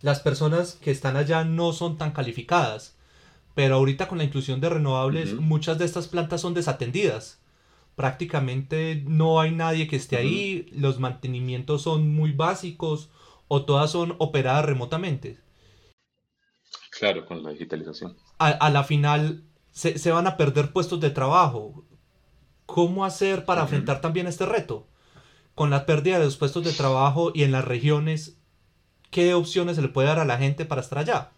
las 0.00 0.20
personas 0.20 0.74
que 0.74 0.90
están 0.90 1.16
allá 1.16 1.44
no 1.44 1.72
son 1.72 1.98
tan 1.98 2.12
calificadas. 2.12 2.96
Pero 3.54 3.76
ahorita 3.76 4.08
con 4.08 4.18
la 4.18 4.24
inclusión 4.24 4.60
de 4.60 4.68
renovables, 4.68 5.34
muchas 5.34 5.78
de 5.78 5.86
estas 5.86 6.08
plantas 6.08 6.42
son 6.42 6.52
desatendidas. 6.52 7.40
Prácticamente 7.96 9.02
no 9.06 9.40
hay 9.40 9.50
nadie 9.50 9.88
que 9.88 9.96
esté 9.96 10.16
ahí, 10.16 10.68
los 10.72 11.00
mantenimientos 11.00 11.82
son 11.82 12.14
muy 12.14 12.32
básicos 12.32 13.10
o 13.48 13.64
todas 13.64 13.90
son 13.90 14.14
operadas 14.18 14.64
remotamente. 14.64 15.40
Claro, 16.90 17.26
con 17.26 17.42
la 17.42 17.50
digitalización. 17.50 18.16
A, 18.38 18.70
la 18.70 18.84
final 18.84 19.42
se, 19.72 20.10
van 20.10 20.26
a 20.26 20.36
perder 20.36 20.72
puestos 20.72 21.00
de 21.00 21.10
trabajo. 21.10 21.84
¿Cómo 22.66 23.04
hacer 23.04 23.44
para 23.44 23.62
enfrentar 23.62 24.00
también 24.00 24.26
este 24.26 24.46
reto? 24.46 24.86
con 25.56 25.70
la 25.70 25.86
pérdida 25.86 26.18
de 26.18 26.26
los 26.26 26.36
puestos 26.36 26.64
de 26.64 26.72
trabajo 26.72 27.32
y 27.34 27.42
en 27.42 27.50
las 27.50 27.64
regiones, 27.64 28.38
¿qué 29.10 29.32
opciones 29.32 29.76
se 29.76 29.82
le 29.82 29.88
puede 29.88 30.06
dar 30.06 30.18
a 30.18 30.26
la 30.26 30.36
gente 30.36 30.66
para 30.66 30.82
estar 30.82 30.98
allá? 30.98 31.32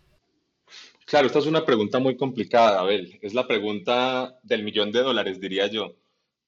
Claro, 1.07 1.29
esta 1.29 1.39
es 1.39 1.47
una 1.47 1.65
pregunta 1.65 2.01
muy 2.01 2.17
complicada, 2.17 2.81
Abel. 2.81 3.17
Es 3.23 3.33
la 3.33 3.47
pregunta 3.47 4.37
del 4.43 4.65
millón 4.65 4.91
de 4.91 5.03
dólares, 5.03 5.41
diría 5.41 5.69
yo, 5.69 5.95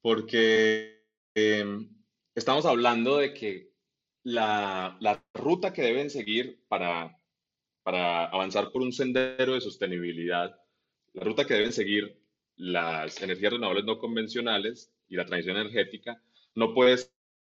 porque 0.02 1.04
em, 1.34 1.88
estamos 2.34 2.66
hablando 2.66 3.18
de 3.18 3.34
que 3.34 3.70
la, 4.22 4.96
la, 5.00 5.24
ruta 5.34 5.72
que 5.72 5.82
deben 5.82 6.10
seguir 6.10 6.62
para, 6.68 7.18
para 7.82 8.26
avanzar 8.26 8.70
por 8.70 8.82
un 8.82 8.92
sendero 8.92 9.54
de 9.54 9.60
sostenibilidad, 9.60 10.58
la 11.12 11.24
ruta 11.24 11.46
que 11.46 11.54
deben 11.54 11.72
seguir 11.72 12.20
las 12.56 13.22
energías 13.22 13.54
renovables 13.54 13.84
no 13.84 13.98
convencionales 13.98 14.92
y 15.08 15.16
la 15.16 15.24
transición 15.24 15.56
energética, 15.56 16.22
no 16.54 16.74
puede 16.74 16.98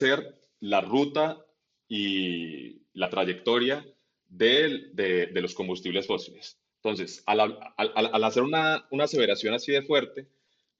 ser 0.01 0.41
la 0.61 0.81
ruta 0.81 1.45
y 1.89 2.83
la 2.95 3.11
trayectoria 3.11 3.85
de, 4.27 4.91
de, 4.95 5.41
los 5.41 5.55
combustibles 5.55 6.07
fósiles. 6.07 6.59
Entonces, 6.77 7.23
al, 7.27 7.41
al, 7.77 8.25
hacer 8.25 8.43
una, 8.43 8.87
una 8.91 9.05
aseveración 9.05 9.55
así 9.55 9.73
de 9.73 9.83
fuerte, 9.83 10.29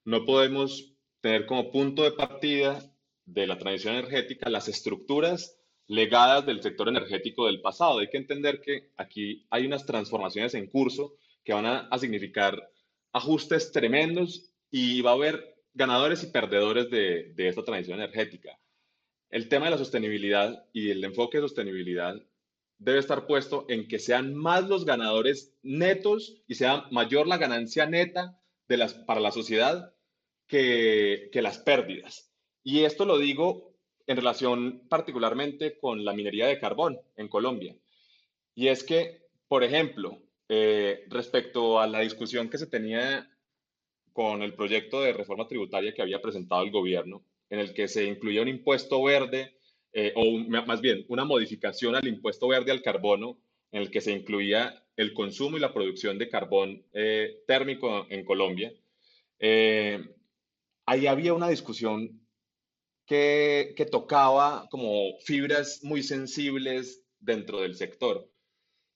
no 0.05 0.25
podemos 0.25 0.92
tener 1.23 1.47
como 1.47 1.71
punto 1.71 2.03
de 2.03 2.13
partida 2.13 2.83
de 3.25 3.47
la 3.47 3.57
transición 3.57 3.95
energética 3.95 4.51
las 4.51 4.69
estructuras 4.69 5.57
legadas 5.87 6.45
del 6.45 6.61
sector 6.61 6.89
energético 6.89 7.47
del 7.47 7.61
pasado. 7.61 8.01
Hay 8.01 8.11
que 8.11 8.19
entender 8.19 8.61
que 8.61 8.91
aquí 8.97 9.47
hay 9.49 9.65
unas 9.65 9.87
transformaciones 9.87 10.55
en 10.55 10.67
curso 10.67 11.15
que 11.45 11.55
van 11.55 11.65
a, 11.65 11.79
a 11.89 11.99
significar 11.99 12.61
ajustes 13.13 13.73
tremendos 13.73 14.51
y 14.71 15.01
va 15.01 15.13
a 15.13 15.15
haber 15.15 15.57
ganadores 15.75 16.23
y 16.25 16.27
perdedores 16.27 16.91
de, 16.91 17.33
de 17.35 17.49
esta 17.49 17.65
transición 17.65 18.01
energética. 18.01 18.59
El 19.31 19.49
tema 19.49 19.67
de 19.67 19.73
la 19.73 19.79
sostenibilidad 19.79 20.67
y 20.73 20.91
el 20.91 21.05
enfoque 21.05 21.39
de 21.39 21.43
sostenibilidad 21.43 22.21
debe 22.79 22.99
estar 22.99 23.27
puesto 23.27 23.65
en 23.69 23.87
que 23.87 24.01
sean 24.01 24.35
más 24.35 24.69
los 24.69 24.85
ganadores 24.85 25.55
netos 25.63 26.43
y 26.49 26.57
sea 26.57 26.87
mayor 26.91 27.29
la 27.29 27.39
ganancia 27.39 27.87
neta 27.87 28.41
de 28.67 28.77
las, 28.77 28.95
para 28.95 29.21
la 29.21 29.31
sociedad 29.31 29.95
que, 30.53 31.31
que 31.33 31.41
las 31.41 31.57
pérdidas. 31.57 32.31
Y 32.63 32.81
esto 32.85 33.07
lo 33.07 33.17
digo 33.17 33.73
en 34.07 34.19
relación 34.19 34.87
particularmente 34.87 35.79
con 35.79 36.05
la 36.05 36.13
minería 36.13 36.47
de 36.47 36.59
carbón 36.59 37.01
en 37.17 37.29
Colombia. 37.29 37.75
Y 38.55 38.69
es 38.69 38.85
que, 38.85 39.23
por 39.49 39.65
ejemplo, 39.65 40.19
eh, 40.51 41.07
respecto 41.09 41.81
a 41.81 41.87
la 41.87 42.01
discusión 42.01 42.51
que 42.51 42.59
se 42.59 42.67
tenía 42.67 43.31
con 44.13 44.43
el 44.43 44.53
proyecto 44.53 45.01
de 45.01 45.15
reforma 45.15 45.49
tributaria 45.49 45.95
que 45.95 46.03
había 46.03 46.21
presentado 46.21 46.63
el 46.63 46.71
gobierno, 46.71 47.25
en 47.49 47.61
el 47.61 47.73
que 47.73 47.89
se 47.89 48.05
incluía 48.05 48.43
un 48.43 48.49
impuesto 48.49 49.03
verde, 49.03 49.57
eh, 49.95 50.13
o 50.17 50.37
más 50.67 50.83
bien 50.83 51.07
una 51.09 51.25
modificación 51.25 51.95
al 51.95 52.07
impuesto 52.07 52.47
verde 52.47 52.73
al 52.73 52.83
carbono, 52.83 53.39
en 53.71 53.81
el 53.81 53.91
que 53.91 54.03
se 54.03 54.13
incluía 54.13 54.85
el 54.99 55.15
consumo 55.15 55.57
y 55.57 55.61
la 55.61 55.73
producción 55.73 56.19
de 56.19 56.29
carbón 56.29 56.85
eh, 56.93 57.43
térmico 57.47 58.07
en 58.11 58.23
Colombia. 58.27 58.71
Ahí 60.87 61.07
había 61.07 61.35
una 61.35 61.49
discusión 61.49 62.27
que, 63.07 63.75
que 63.77 63.87
tocaba 63.87 64.69
como 64.71 65.19
fibras 65.21 65.81
muy 65.83 66.03
sensibles 66.03 67.05
dentro 67.19 67.61
del 67.61 67.77
sector. 67.77 68.31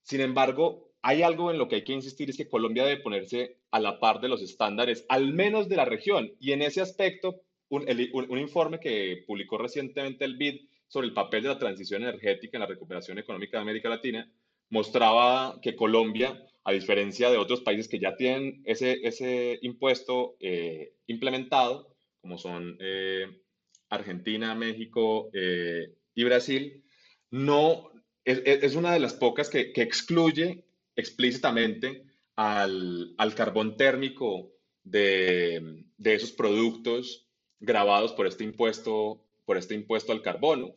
Sin 0.03 0.21
embargo, 0.21 0.93
hay 1.03 1.23
algo 1.23 1.51
en 1.51 1.59
lo 1.59 1.69
que 1.69 1.77
hay 1.77 1.85
que 1.85 1.93
insistir, 1.93 2.31
es 2.31 2.37
que 2.37 2.49
Colombia 2.49 2.85
debe 2.85 3.03
ponerse 3.03 3.61
a 3.71 3.81
la 3.81 4.01
par 4.01 4.21
de 4.21 4.29
los 4.29 4.43
estándares, 4.43 5.05
al 5.09 5.33
menos 5.33 5.69
de 5.69 5.77
la 5.77 5.85
región. 5.85 6.33
Y 6.41 6.53
en 6.53 6.63
ese 6.63 6.81
aspecto, 6.81 7.43
un, 7.69 8.39
informe 8.39 8.81
que 8.81 9.25
publicó 9.27 9.59
recientemente 9.59 10.25
el 10.25 10.37
BID 10.37 10.69
sobre 10.89 11.09
el 11.09 11.15
papel 11.15 11.43
de 11.43 11.49
la 11.51 11.59
transición 11.59 12.03
energética 12.03 12.57
en 12.57 12.61
la 12.63 12.67
recuperación 12.67 13.19
económica 13.19 13.59
de 13.59 13.63
América 13.63 13.89
Latina 13.89 14.31
mostraba 14.71 15.59
que 15.63 15.77
Colombia, 15.77 16.43
a 16.65 16.73
diferencia 16.73 17.31
de 17.31 17.37
otros 17.37 17.61
países 17.61 17.89
que 17.89 18.01
ya 18.01 18.17
tienen 18.17 18.63
ese, 18.65 18.99
ese 19.03 19.59
impuesto 19.63 20.37
eh, 20.41 20.95
implementado, 21.07 21.95
como 22.21 22.39
son 22.39 22.77
eh, 22.81 23.27
Argentina, 23.89 24.55
México 24.55 25.31
eh, 25.33 25.95
y 26.15 26.25
Brasil, 26.25 26.85
no 27.31 27.91
es, 28.25 28.43
es, 28.45 28.75
una 28.75 28.93
de 28.93 29.01
las 29.01 29.15
pocas 29.15 29.49
que, 29.49 29.73
que 29.73 29.83
excluye 29.83 30.65
explícitamente 30.97 32.07
al, 32.37 33.35
carbón 33.35 33.77
térmico 33.77 34.53
de, 34.83 35.85
esos 36.03 36.33
productos 36.33 37.29
grabados 37.61 38.13
por 38.13 38.27
este 38.27 38.45
impuesto, 38.45 39.25
por 39.45 39.57
este 39.57 39.75
impuesto 39.75 40.13
al 40.13 40.23
carbono. 40.23 40.75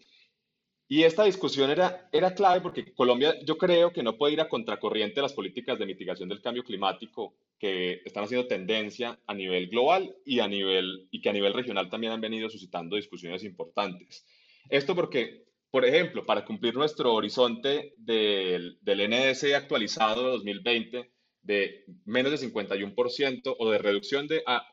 Y 0.91 1.04
esta 1.04 1.23
discusión 1.23 1.69
era, 1.69 2.10
era 2.12 2.34
clave 2.34 2.62
porque 2.62 2.93
Colombia 2.95 3.36
yo 3.45 3.60
creo 3.60 3.93
que 3.93 4.02
no 4.02 4.17
puede 4.17 4.34
ir 4.34 4.41
a 4.41 4.49
contracorriente 4.49 5.15
de 5.15 5.21
las 5.21 5.34
políticas 5.34 5.78
de 5.78 5.86
mitigación 5.86 6.28
del 6.28 6.41
cambio 6.41 6.63
climático 6.63 7.36
que 7.60 8.02
están 8.04 8.23
haciendo 8.23 8.47
tendencia 8.47 9.19
a 9.28 9.36
nivel 9.36 9.67
global 9.69 10.15
y, 10.25 10.39
a 10.39 10.47
nivel, 10.47 11.08
y 11.12 11.21
que 11.21 11.30
a 11.30 11.34
nivel 11.34 11.54
regional 11.54 11.91
también 11.91 12.12
han 12.12 12.21
venido 12.21 12.49
suscitando 12.49 12.95
discusiones 12.95 13.43
importantes. 13.43 14.25
Esto 14.67 14.95
porque 14.95 15.45
por 15.71 15.86
ejemplo, 15.86 16.25
para 16.25 16.45
cumplir 16.45 16.73
nuestro 16.73 17.13
horizonte 17.13 17.93
del, 17.97 18.80
del 18.82 19.08
NDC 19.08 19.54
actualizado 19.54 20.23
de 20.23 20.32
2020 20.32 21.12
de 21.43 21.86
menos 22.06 22.32
de 22.32 22.52
51% 22.52 23.56
o 23.58 23.69
de 23.69 23.78
reducción 23.78 24.28
de 24.28 24.41
a, 24.45 24.67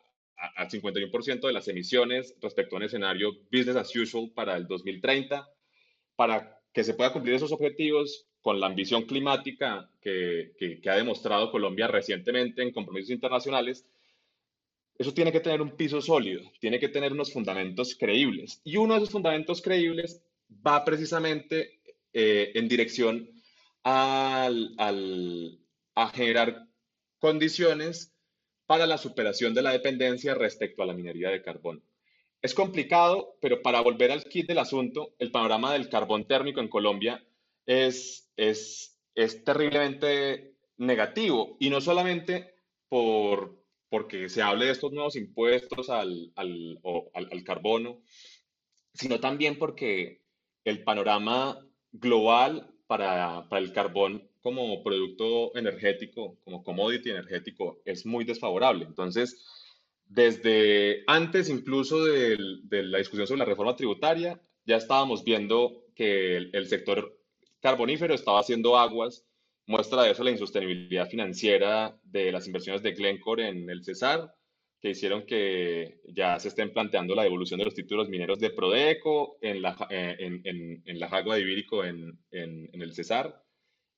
a 0.56 0.68
51% 0.68 1.46
de 1.46 1.52
las 1.52 1.68
emisiones 1.68 2.34
respecto 2.40 2.76
a 2.76 2.78
un 2.78 2.84
escenario 2.84 3.32
business 3.52 3.76
as 3.76 3.94
usual 3.94 4.30
para 4.34 4.56
el 4.56 4.66
2030, 4.66 5.46
para 6.16 6.60
que 6.72 6.84
se 6.84 6.94
pueda 6.94 7.12
cumplir 7.12 7.34
esos 7.34 7.52
objetivos 7.52 8.26
con 8.40 8.60
la 8.60 8.66
ambición 8.66 9.04
climática 9.04 9.90
que, 10.00 10.80
ha 10.88 10.94
demostrado 10.94 11.50
Colombia 11.50 11.88
recientemente 11.88 12.62
en 12.62 12.72
compromisos 12.72 13.10
internacionales, 13.10 13.86
eso 14.98 15.12
tiene 15.12 15.32
que 15.32 15.40
tener 15.40 15.60
un 15.60 15.76
piso 15.76 16.00
sólido, 16.00 16.42
tiene 16.60 16.80
que 16.80 16.88
tener 16.88 17.12
unos 17.12 17.32
fundamentos 17.32 17.94
creíbles. 17.98 18.60
Y 18.64 18.76
uno 18.76 18.94
de 18.94 19.00
esos 19.00 19.10
fundamentos 19.10 19.60
creíbles 19.60 20.22
va 20.66 20.84
precisamente 20.84 21.80
eh, 22.12 22.52
en 22.54 22.68
dirección 22.68 23.28
al, 23.82 25.58
a 25.94 26.08
generar 26.08 26.66
condiciones 27.18 28.14
para 28.66 28.86
la 28.86 28.98
superación 28.98 29.54
de 29.54 29.62
la 29.62 29.72
dependencia 29.72 30.34
respecto 30.34 30.82
a 30.82 30.86
la 30.86 30.94
minería 30.94 31.30
de 31.30 31.42
carbón. 31.42 31.82
Es 32.42 32.54
complicado, 32.54 33.36
pero 33.40 33.62
para 33.62 33.80
volver 33.80 34.12
al 34.12 34.24
kit 34.24 34.46
del 34.46 34.58
asunto, 34.58 35.14
el 35.18 35.30
panorama 35.30 35.72
del 35.72 35.88
carbón 35.88 36.26
térmico 36.26 36.60
en 36.60 36.68
Colombia 36.68 37.24
es, 37.64 38.30
es, 38.36 39.00
es 39.14 39.44
terriblemente 39.44 40.56
negativo 40.76 41.56
y 41.58 41.70
no 41.70 41.80
solamente 41.80 42.54
por, 42.88 43.64
porque 43.88 44.28
se 44.28 44.42
hable 44.42 44.66
de 44.66 44.72
estos 44.72 44.92
nuevos 44.92 45.16
impuestos 45.16 45.90
al, 45.90 46.32
al, 46.36 46.80
al, 47.14 47.28
al 47.30 47.44
carbono, 47.44 48.02
sino 48.94 49.20
también 49.20 49.58
porque 49.58 50.22
el 50.64 50.82
panorama 50.82 51.66
global 51.92 52.72
para, 52.86 53.46
el 53.52 53.72
carbón 53.72 54.28
como 54.40 54.82
producto 54.82 55.56
energético, 55.56 56.38
como 56.44 56.62
commodity 56.62 57.10
energético, 57.10 57.80
es 57.84 58.06
muy 58.06 58.24
desfavorable. 58.24 58.84
Entonces, 58.84 59.55
desde 60.06 61.04
antes 61.06 61.48
incluso 61.48 62.04
de, 62.04 62.36
la 62.70 62.98
discusión 62.98 63.26
sobre 63.26 63.40
la 63.40 63.44
reforma 63.44 63.76
tributaria, 63.76 64.40
ya 64.64 64.76
estábamos 64.76 65.24
viendo 65.24 65.84
que 65.94 66.36
el, 66.36 66.50
el, 66.52 66.66
sector 66.68 67.18
carbonífero 67.60 68.14
estaba 68.14 68.40
haciendo 68.40 68.78
aguas. 68.78 69.24
Muestra 69.66 70.02
de 70.02 70.12
eso 70.12 70.22
la 70.22 70.30
insostenibilidad 70.30 71.08
financiera 71.08 71.98
de 72.04 72.30
las 72.30 72.46
inversiones 72.46 72.82
de 72.82 72.92
Glencore 72.92 73.48
en 73.48 73.68
el 73.68 73.84
Cesar, 73.84 74.32
que 74.80 74.90
hicieron 74.90 75.24
que 75.26 76.00
ya 76.08 76.38
se 76.38 76.48
estén 76.48 76.72
planteando 76.72 77.14
la 77.14 77.22
devolución 77.22 77.58
de 77.58 77.64
los 77.64 77.74
títulos 77.74 78.08
mineros 78.08 78.38
de 78.38 78.50
Prodeco 78.50 79.38
en 79.40 79.62
la, 79.62 79.76
eh, 79.90 80.16
en, 80.18 80.82
en, 80.84 80.98
la 81.00 81.08
Jagua 81.08 81.36
de 81.36 81.42
Ibérico 81.42 81.84
en, 81.84 82.18
en, 82.30 82.82
el 82.82 82.92
Cesar. 82.94 83.42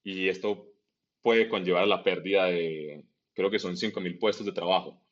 Y 0.03 0.29
esto 0.29 0.73
puede 1.21 1.49
conllevar 1.49 1.83
a 1.83 1.87
la 1.87 2.03
pérdida 2.03 2.47
de, 2.47 3.05
creo 3.35 3.51
que 3.51 3.59
son 3.59 3.75
5.000 3.75 4.19
puestos 4.19 4.47
de 4.47 4.53
trabajo. 4.53 5.03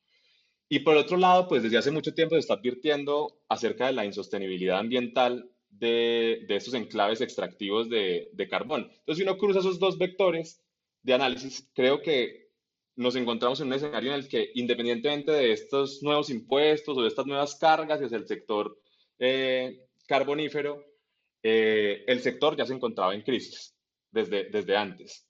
Y 0.69 0.81
por 0.81 0.97
otro 0.97 1.17
lado, 1.17 1.47
pues 1.49 1.63
desde 1.63 1.79
hace 1.79 1.91
mucho 1.91 2.15
tiempo 2.15 2.35
se 2.35 2.41
está 2.41 2.55
advirtiendo 2.55 3.41
acerca 3.49 3.87
de 3.87 3.93
la 3.93 4.05
insostenibilidad 4.05 4.79
ambiental 4.79 5.51
de, 5.71 6.45
de 6.49 6.57
estos 6.57 6.75
enclaves 6.75 7.21
extractivos 7.21 7.89
de, 7.89 8.31
de 8.33 8.49
carbón. 8.49 8.91
Entonces, 8.91 9.19
si 9.19 9.23
uno 9.23 9.39
cruza 9.39 9.61
esos 9.61 9.79
dos 9.79 9.99
vectores 9.99 10.63
de 11.03 11.15
análisis, 11.15 11.71
creo 11.75 12.03
que 12.03 12.47
nos 12.97 13.15
encontramos 13.15 13.61
en 13.61 13.69
un 13.69 13.75
escenario 13.75 14.13
en 14.13 14.21
el 14.21 14.29
que, 14.29 14.51
independientemente 14.55 15.31
de 15.31 15.53
estos 15.53 16.03
nuevos 16.03 16.31
impuestos 16.31 16.97
o 16.97 17.03
de 17.03 17.09
estas 17.09 17.27
nuevas 17.27 17.55
cargas 17.55 18.03
hacia 18.03 18.17
el 18.17 18.27
sector 18.27 18.81
eh, 19.19 19.87
carbonífero, 20.09 20.83
eh, 21.43 22.05
el 22.07 22.21
sector 22.23 22.57
ya 22.57 22.65
se 22.65 22.73
encontraba 22.73 23.15
en 23.15 23.23
crisis 23.23 23.77
desde, 24.11 24.45
desde 24.51 24.77
antes. 24.77 25.29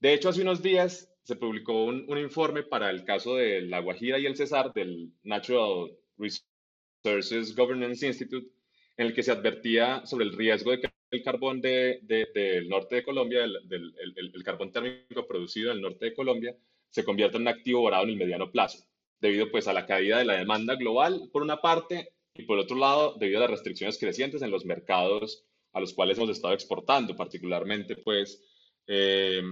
De 0.00 0.14
hecho, 0.14 0.30
hace 0.30 0.42
unos 0.42 0.62
días 0.62 1.11
se 1.22 1.36
publicó 1.36 1.84
un, 1.84 2.04
un 2.08 2.18
informe 2.18 2.62
para 2.62 2.90
el 2.90 3.04
caso 3.04 3.36
de 3.36 3.62
La 3.62 3.80
Guajira 3.80 4.18
y 4.18 4.26
el 4.26 4.36
Cesar 4.36 4.72
del 4.72 5.12
Natural 5.22 5.90
Resources 6.18 7.54
Governance 7.56 8.06
Institute, 8.06 8.48
en 8.96 9.06
el 9.06 9.14
que 9.14 9.22
se 9.22 9.32
advertía 9.32 10.04
sobre 10.06 10.24
el 10.24 10.36
riesgo 10.36 10.70
de 10.70 10.80
que 10.80 10.90
el 11.10 11.22
carbón 11.22 11.60
de, 11.60 12.00
del 12.02 12.68
norte 12.68 12.96
de 12.96 13.04
Colombia, 13.04 13.44
el, 13.44 13.68
del, 13.68 13.94
el, 14.16 14.42
carbón 14.44 14.72
térmico 14.72 15.26
producido 15.26 15.70
en 15.70 15.76
el 15.76 15.82
norte 15.82 16.06
de 16.06 16.14
Colombia, 16.14 16.56
se 16.88 17.04
convierta 17.04 17.36
en 17.36 17.42
un 17.42 17.48
activo 17.48 17.82
varado 17.82 18.04
en 18.04 18.10
el 18.10 18.16
mediano 18.16 18.50
plazo, 18.50 18.84
debido 19.20 19.50
pues 19.50 19.68
a 19.68 19.72
la 19.72 19.86
caída 19.86 20.18
de 20.18 20.24
la 20.24 20.38
demanda 20.38 20.74
global, 20.74 21.28
por 21.32 21.42
una 21.42 21.60
parte, 21.60 22.12
y 22.34 22.44
por 22.44 22.58
otro 22.58 22.76
lado, 22.76 23.16
debido 23.18 23.38
a 23.38 23.42
las 23.42 23.50
restricciones 23.50 23.98
crecientes 23.98 24.40
en 24.40 24.50
los 24.50 24.64
mercados 24.64 25.44
a 25.72 25.80
los 25.80 25.92
cuales 25.92 26.16
hemos 26.16 26.30
estado 26.30 26.54
exportando, 26.54 27.14
particularmente 27.14 27.96
pues 27.96 28.42
eh, 28.86 29.42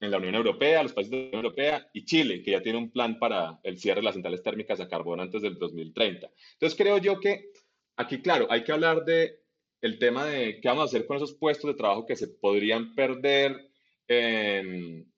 en 0.00 0.10
la 0.10 0.18
Unión 0.18 0.34
Europea, 0.34 0.82
los 0.82 0.92
países 0.92 1.10
de 1.10 1.16
la 1.16 1.22
Unión 1.24 1.44
Europea 1.44 1.88
y 1.92 2.04
Chile, 2.04 2.42
que 2.42 2.52
ya 2.52 2.62
tiene 2.62 2.78
un 2.78 2.90
plan 2.90 3.18
para 3.18 3.58
el 3.62 3.78
cierre 3.78 4.00
de 4.00 4.04
las 4.04 4.14
centrales 4.14 4.42
térmicas 4.42 4.80
a 4.80 4.88
carbón 4.88 5.20
antes 5.20 5.42
del 5.42 5.58
2030. 5.58 6.30
Entonces 6.52 6.78
creo 6.78 6.98
yo 6.98 7.18
que 7.20 7.50
aquí, 7.96 8.20
claro, 8.22 8.46
hay 8.50 8.62
que 8.62 8.72
hablar 8.72 9.04
de 9.04 9.40
el 9.80 9.98
tema 9.98 10.24
de 10.24 10.60
qué 10.60 10.68
vamos 10.68 10.82
a 10.82 10.86
hacer 10.86 11.06
con 11.06 11.16
esos 11.16 11.34
puestos 11.34 11.70
de 11.70 11.76
trabajo 11.76 12.06
que 12.06 12.16
se 12.16 12.28
podrían 12.28 12.94
perder 12.94 13.70
en, 14.08 15.12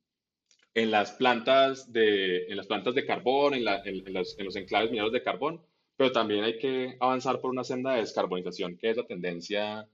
en 0.75 0.91
las, 0.91 1.13
plantas 1.13 1.93
de, 1.93 2.47
en 2.47 2.57
las 2.57 2.67
plantas 2.67 2.95
de 2.95 3.07
carbón, 3.07 3.55
en, 3.55 3.67
en, 3.67 4.13
los, 4.13 4.39
en 4.39 4.45
los 4.45 4.57
enclaves 4.57 4.91
mineros 4.91 5.13
de 5.13 5.23
carbón, 5.23 5.63
pero 5.97 6.13
también 6.13 6.45
hay 6.45 6.59
que 6.59 6.97
avanzar 7.01 7.41
por 7.41 7.51
una 7.51 7.65
senda 7.65 7.93
de 7.93 8.01
descarbonización, 8.01 8.77
que 8.77 8.91
es 8.91 8.97
la 8.97 9.07
tendencia, 9.07 9.89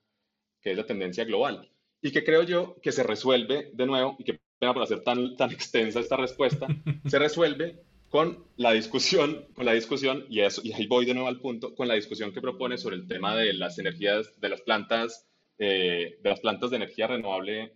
que 0.61 0.71
es 0.71 0.77
la 0.77 0.87
tendencia 0.87 1.25
global. 1.25 1.69
Y 2.01 2.13
que 2.13 2.25
creo 2.25 2.43
yo 2.45 2.77
que 2.81 2.93
se 2.93 3.03
resuelve 3.03 3.71
de 3.73 3.87
nuevo, 3.87 4.17
y 4.19 4.25
que 4.25 4.39
por 4.59 4.83
hacer 4.83 5.03
tan, 5.03 5.37
tan 5.37 5.51
extensa 5.53 6.01
esta 6.01 6.17
respuesta, 6.17 6.67
se 7.07 7.19
resuelve 7.19 7.83
con 8.09 8.45
la 8.57 8.73
discusión, 8.73 9.47
con 9.55 9.67
la 9.67 9.73
discusión, 9.73 10.25
y, 10.31 10.41
eso, 10.41 10.61
y 10.65 10.73
ahí 10.73 10.87
voy 10.87 11.05
de 11.05 11.15
nuevo 11.15 11.29
al 11.29 11.41
punto, 11.41 11.75
con 11.75 11.89
la 11.89 11.95
discusión 11.95 12.33
que 12.33 12.41
propone 12.41 12.79
sobre 12.79 12.97
el 12.97 13.07
tema 13.09 13.37
de 13.37 13.53
las 13.53 13.79
energías, 13.79 14.41
de 14.41 14.49
las 14.49 14.61
plantas, 14.63 15.27
eh, 15.59 16.19
de 16.23 16.31
las 16.31 16.41
plantas 16.41 16.71
de 16.71 16.77
energía 16.77 17.09
renovable, 17.09 17.75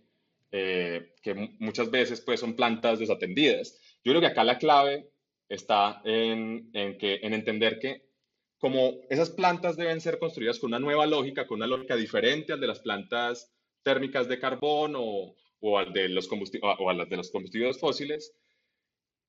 eh, 0.51 1.13
que 1.21 1.55
muchas 1.59 1.91
veces 1.91 2.21
pues 2.21 2.39
son 2.39 2.55
plantas 2.55 2.99
desatendidas. 2.99 3.79
Yo 4.03 4.11
creo 4.11 4.21
que 4.21 4.27
acá 4.27 4.43
la 4.43 4.57
clave 4.57 5.09
está 5.47 6.01
en, 6.05 6.69
en, 6.73 6.97
que, 6.97 7.19
en 7.21 7.33
entender 7.33 7.79
que 7.79 8.09
como 8.57 9.01
esas 9.09 9.31
plantas 9.31 9.75
deben 9.75 10.01
ser 10.01 10.19
construidas 10.19 10.59
con 10.59 10.69
una 10.69 10.79
nueva 10.79 11.05
lógica, 11.07 11.47
con 11.47 11.57
una 11.57 11.67
lógica 11.67 11.95
diferente 11.95 12.53
al 12.53 12.59
de 12.61 12.67
las 12.67 12.79
plantas 12.79 13.51
térmicas 13.83 14.27
de 14.27 14.39
carbón 14.39 14.93
o, 14.95 15.35
o, 15.61 15.77
al 15.77 15.93
de 15.93 16.09
los 16.09 16.29
o 16.61 16.89
a 16.89 16.93
las 16.93 17.09
de 17.09 17.17
los 17.17 17.31
combustibles 17.31 17.79
fósiles, 17.79 18.33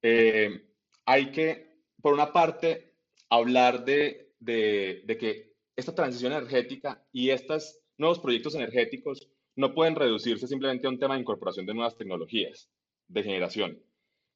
eh, 0.03 0.67
hay 1.05 1.31
que, 1.31 1.79
por 2.01 2.15
una 2.15 2.33
parte, 2.33 2.95
hablar 3.31 3.85
de, 3.85 4.35
de, 4.41 5.17
que 5.19 5.55
esta 5.77 5.95
transición 5.95 6.33
energética 6.33 7.07
y 7.13 7.31
estos 7.31 7.79
nuevos 7.97 8.19
proyectos 8.19 8.55
energéticos 8.55 9.29
no 9.55 9.75
pueden 9.75 9.95
reducirse 9.95 10.47
simplemente 10.47 10.87
a 10.87 10.91
un 10.91 10.99
tema 10.99 11.15
de 11.15 11.21
incorporación 11.21 11.67
de 11.67 11.75
nuevas 11.75 11.97
tecnologías 11.97 12.69
de 13.09 13.23
generación. 13.23 13.83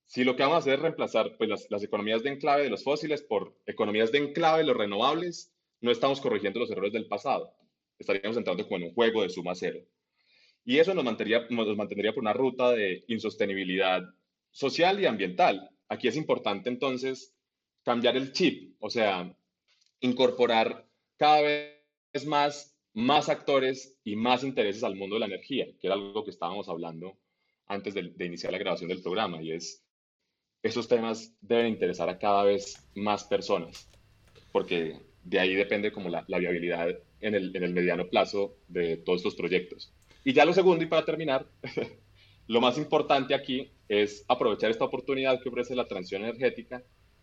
Si 0.07 0.23
lo 0.23 0.37
que 0.37 0.43
vamos 0.43 0.57
a 0.57 0.59
hacer 0.59 0.75
es 0.75 0.81
reemplazar 0.81 1.37
pues, 1.37 1.51
las, 1.51 1.67
las 1.71 1.83
economías 1.83 2.23
de 2.23 2.31
enclave 2.31 2.63
de 2.63 2.71
los 2.71 2.85
fósiles 2.85 3.23
por 3.23 3.59
economías 3.67 4.13
de 4.13 4.19
enclave 4.19 4.59
de 4.59 4.69
los 4.69 4.77
renovables, 4.77 5.53
no 5.81 5.91
estamos 5.91 6.21
corrigiendo 6.21 6.61
los 6.61 6.71
errores 6.71 6.93
del 6.93 7.09
pasado. 7.09 7.53
Estaríamos 7.99 8.37
entrando 8.37 8.65
como 8.65 8.77
en 8.77 8.83
un 8.85 8.95
juego 8.95 9.23
de 9.23 9.31
suma 9.31 9.55
cero. 9.55 9.81
Y 10.67 10.81
eso 10.81 10.93
nos 10.95 11.05
mantendría, 11.05 11.47
nos 11.49 11.77
mantendría 11.77 12.13
por 12.13 12.25
una 12.25 12.33
ruta 12.33 12.73
de 12.73 13.05
insostenibilidad 13.07 14.03
social 14.51 15.01
y 15.01 15.07
ambiental. 15.07 15.71
Aquí 15.89 16.09
es 16.09 16.17
importante 16.17 16.69
entonces 16.69 17.33
cambiar 17.85 18.17
el 18.17 18.33
chip, 18.33 18.75
o 18.81 18.91
sea, 18.91 19.33
incorporar 20.01 20.89
cada 21.17 21.41
vez 21.41 22.27
más, 22.27 22.77
más 22.95 23.29
actores 23.29 23.97
y 24.03 24.17
más 24.17 24.43
intereses 24.43 24.83
al 24.83 24.97
mundo 24.97 25.15
de 25.15 25.21
la 25.21 25.27
energía, 25.27 25.67
que 25.81 25.87
era 25.87 25.95
algo 25.95 26.25
que 26.25 26.33
estábamos 26.33 26.69
hablando 26.69 27.17
antes 27.69 27.95
de, 27.95 28.13
iniciar 28.27 28.51
la 28.53 28.59
grabación 28.59 28.89
del 28.89 29.03
programa, 29.03 29.41
y 29.41 29.53
es, 29.53 29.87
esos 30.65 30.89
temas 30.89 31.33
deben 31.41 31.69
interesar 31.69 32.09
a 32.09 32.19
cada 32.19 32.43
vez 32.43 32.91
más 32.97 33.23
personas, 33.23 33.89
porque 34.51 35.01
de 35.23 35.39
ahí 35.39 35.55
depende 35.55 35.93
como 35.93 36.09
la, 36.09 36.25
la 36.27 36.39
viabilidad 36.39 36.89
en 37.21 37.35
el, 37.37 37.55
en 37.55 37.63
el 37.63 37.73
mediano 37.73 38.09
plazo 38.09 38.59
de 38.67 38.97
todos 38.97 39.21
estos 39.21 39.37
proyectos. 39.37 39.96
Y 40.27 40.33
ya 40.33 40.45
lo 40.45 40.53
segundo, 40.53 40.83
y 40.83 40.89
para 40.89 41.05
terminar, 41.05 41.47
lo 42.49 42.61
más 42.61 42.77
importante 42.79 43.33
aquí 43.33 43.71
es 43.89 44.25
aprovechar 44.27 44.73
esta 44.73 44.85
oportunidad 44.85 45.41
que 45.41 45.49
ofrece 45.49 45.77
la 45.77 45.87
transición 45.87 46.25
energética 46.25 46.83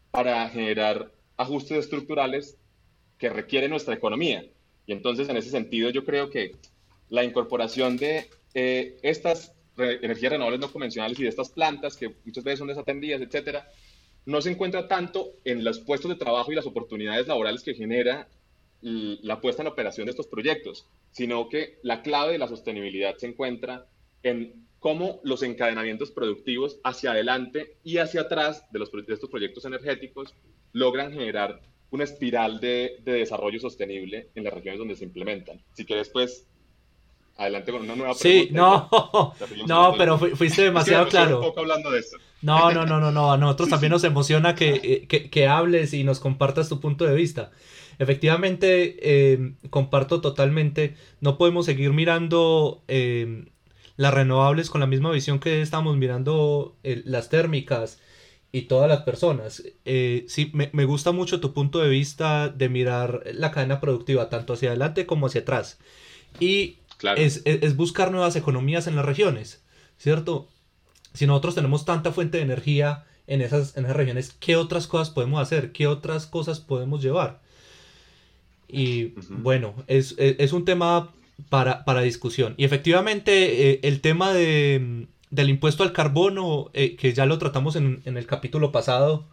para 0.09 0.47
generar 0.47 1.11
ajustes 1.35 1.79
estructurales 1.79 2.57
que 3.17 3.27
requiere 3.27 3.67
nuestra 3.67 3.93
economía. 3.93 4.45
Y 4.85 4.93
entonces, 4.93 5.27
en 5.27 5.35
ese 5.35 5.49
sentido, 5.49 5.89
yo 5.89 6.05
creo 6.05 6.29
que 6.29 6.55
la 7.09 7.25
incorporación 7.25 7.97
de 7.97 8.29
eh, 8.53 8.97
estas 9.03 9.53
energías 9.77 10.31
renovables 10.31 10.61
no 10.61 10.71
convencionales 10.71 11.19
y 11.19 11.23
de 11.23 11.29
estas 11.29 11.49
plantas 11.49 11.97
que 11.97 12.15
muchas 12.23 12.45
veces 12.45 12.59
son 12.59 12.69
desatendidas, 12.69 13.19
etcétera, 13.19 13.69
no 14.25 14.41
se 14.41 14.51
encuentra 14.51 14.87
tanto 14.87 15.29
en 15.43 15.65
los 15.65 15.81
puestos 15.81 16.07
de 16.07 16.15
trabajo 16.15 16.53
y 16.53 16.55
las 16.55 16.65
oportunidades 16.65 17.27
laborales 17.27 17.63
que 17.63 17.73
genera 17.73 18.29
la 18.83 19.39
puesta 19.39 19.61
en 19.61 19.69
operación 19.69 20.05
de 20.05 20.11
estos 20.11 20.27
proyectos, 20.27 20.85
sino 21.11 21.47
que 21.47 21.79
la 21.83 22.01
clave 22.01 22.33
de 22.33 22.37
la 22.37 22.47
sostenibilidad 22.47 23.15
se 23.17 23.27
encuentra 23.27 23.87
en 24.23 24.67
cómo 24.79 25.21
los 25.23 25.41
encadenamientos 25.43 26.11
productivos 26.11 26.77
hacia 26.83 27.11
adelante 27.11 27.77
y 27.85 27.97
hacia 27.97 28.21
atrás 28.21 28.65
de, 28.71 28.79
los, 28.79 28.91
de 28.91 29.13
estos 29.13 29.29
proyectos 29.29 29.63
energéticos 29.63 30.35
logran 30.73 31.13
generar 31.13 31.61
una 31.91 32.03
espiral 32.03 32.59
de, 32.59 32.97
de, 33.05 33.13
desarrollo 33.13 33.59
sostenible 33.59 34.29
en 34.35 34.43
las 34.43 34.53
regiones 34.53 34.79
donde 34.79 34.95
se 34.95 35.05
implementan. 35.05 35.61
Si 35.73 35.85
quieres, 35.85 36.09
pues, 36.09 36.47
adelante 37.37 37.71
con 37.71 37.83
una 37.83 37.95
nueva 37.95 38.13
pregunta. 38.13 38.49
Sí, 38.49 38.53
no, 38.53 39.33
no, 39.67 39.93
pero 39.97 40.17
fuiste 40.17 40.63
demasiado 40.63 41.07
claro. 41.07 41.39
Un 41.39 41.45
poco 41.45 41.61
hablando 41.61 41.89
de 41.89 41.99
esto. 41.99 42.17
No, 42.41 42.71
no, 42.71 42.85
no, 42.85 42.99
no, 42.99 43.11
no, 43.11 43.31
a 43.31 43.37
nosotros 43.37 43.69
también 43.69 43.91
nos 43.91 44.03
emociona 44.03 44.53
que, 44.55 44.81
eh, 44.83 45.07
que, 45.07 45.29
que, 45.29 45.47
hables 45.47 45.93
y 45.93 46.03
nos 46.03 46.19
compartas 46.19 46.67
tu 46.67 46.81
punto 46.81 47.05
de 47.05 47.15
vista. 47.15 47.51
Efectivamente, 47.99 48.97
eh, 49.01 49.53
comparto 49.69 50.21
totalmente, 50.21 50.95
no 51.21 51.37
podemos 51.37 51.65
seguir 51.65 51.91
mirando 51.93 52.83
eh, 52.87 53.45
las 53.97 54.13
renovables 54.13 54.69
con 54.69 54.81
la 54.81 54.87
misma 54.87 55.11
visión 55.11 55.39
que 55.39 55.61
estamos 55.61 55.97
mirando 55.97 56.75
eh, 56.83 57.01
las 57.05 57.29
térmicas 57.29 57.99
y 58.51 58.63
todas 58.63 58.87
las 58.87 59.01
personas. 59.01 59.63
sí, 59.83 60.51
me, 60.53 60.85
gusta 60.85 61.11
mucho 61.11 61.39
tu 61.39 61.53
punto 61.53 61.79
de 61.79 61.89
vista 61.89 62.49
de 62.49 62.69
mirar 62.69 63.23
la 63.33 63.51
cadena 63.51 63.79
productiva 63.79 64.29
tanto 64.29 64.53
hacia 64.53 64.69
adelante 64.69 65.05
como 65.07 65.25
hacia 65.25 65.41
atrás. 65.41 65.79
Y 66.39 66.77
es, 67.15 67.41
es 67.45 67.75
buscar 67.75 68.11
nuevas 68.11 68.35
economías 68.35 68.85
en 68.85 68.95
las 68.95 69.05
regiones, 69.05 69.63
¿cierto? 69.97 70.49
Si 71.13 71.27
nosotros 71.27 71.55
tenemos 71.55 71.85
tanta 71.85 72.11
fuente 72.11 72.37
de 72.37 72.43
energía 72.43 73.05
en 73.27 73.41
esas, 73.41 73.77
en 73.77 73.85
esas 73.85 73.97
regiones, 73.97 74.35
¿qué 74.39 74.55
otras 74.55 74.87
cosas 74.87 75.09
podemos 75.09 75.41
hacer? 75.41 75.71
¿Qué 75.71 75.87
otras 75.87 76.25
cosas 76.25 76.59
podemos 76.59 77.01
llevar? 77.01 77.41
Y 78.73 79.13
bueno, 79.29 79.75
es, 79.87 80.15
un 80.51 80.65
tema 80.65 81.13
para, 81.49 82.01
discusión. 82.01 82.55
Y 82.57 82.65
efectivamente, 82.65 83.69
eh, 83.69 83.79
el 83.83 84.01
tema 84.01 84.33
de, 84.33 85.07
del 85.29 85.49
impuesto 85.49 85.83
al 85.83 85.93
carbono, 85.93 86.71
eh, 86.73 86.95
que 86.95 87.13
ya 87.13 87.25
lo 87.25 87.37
tratamos 87.37 87.75
en, 87.75 88.01
el 88.03 88.25
capítulo 88.25 88.71
pasado, 88.71 89.29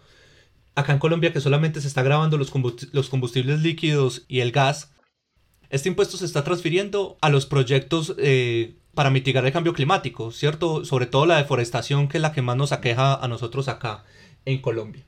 acá 0.74 0.92
en 0.92 0.98
Colombia 0.98 1.32
que 1.32 1.40
solamente 1.40 1.80
se 1.80 1.88
está 1.88 2.02
grabando 2.02 2.36
los, 2.36 2.52
los 2.92 3.08
combustibles 3.08 3.60
líquidos 3.60 4.24
y 4.28 4.40
el 4.40 4.52
gas, 4.52 4.92
este 5.70 5.88
impuesto 5.88 6.16
se 6.16 6.24
está 6.24 6.44
transfiriendo 6.44 7.16
a 7.20 7.30
los 7.30 7.46
proyectos 7.46 8.14
eh, 8.18 8.76
para 8.94 9.10
mitigar 9.10 9.46
el 9.46 9.52
cambio 9.52 9.72
climático, 9.72 10.32
¿cierto? 10.32 10.84
Sobre 10.84 11.06
todo 11.06 11.26
la 11.26 11.36
deforestación, 11.36 12.08
que 12.08 12.18
es 12.18 12.22
la 12.22 12.32
que 12.32 12.42
más 12.42 12.56
nos 12.56 12.72
aqueja 12.72 13.14
a 13.14 13.28
nosotros 13.28 13.68
acá 13.68 14.04
en 14.44 14.60
Colombia. 14.60 15.06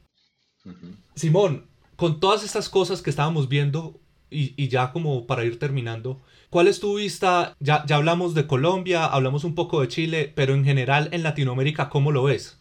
Simón, 1.17 1.67
con 1.97 2.21
todas 2.21 2.45
estas 2.45 2.69
cosas 2.69 3.03
que 3.03 3.11
estábamos 3.11 3.49
viendo, 3.49 4.01
y, 4.33 4.69
ya 4.69 4.93
como 4.93 5.27
para 5.27 5.45
ir 5.45 5.59
terminando, 5.59 6.23
¿cuál 6.51 6.69
es 6.69 6.81
tu 6.81 6.97
vista? 6.97 7.57
Ya, 7.61 7.85
ya 7.87 7.97
hablamos 7.97 8.35
de 8.35 8.47
Colombia, 8.47 9.07
hablamos 9.07 9.45
un 9.45 9.55
poco 9.55 9.81
de 9.81 9.89
Chile, 9.89 10.33
pero 10.35 10.55
en 10.55 10.65
general 10.65 11.09
en 11.13 11.23
Latinoamérica, 11.23 11.89
¿cómo 11.89 12.13
lo 12.13 12.25
ves? 12.25 12.59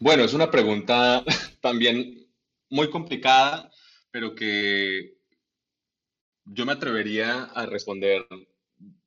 Bueno, 0.00 0.24
es 0.24 0.34
una 0.34 0.50
pregunta 0.50 1.24
también 1.60 2.26
muy 2.70 2.90
complicada, 2.90 3.70
pero 4.10 4.34
que 4.34 5.18
yo 6.44 6.64
me 6.64 6.72
atrevería 6.72 7.44
a 7.44 7.66
responder 7.66 8.26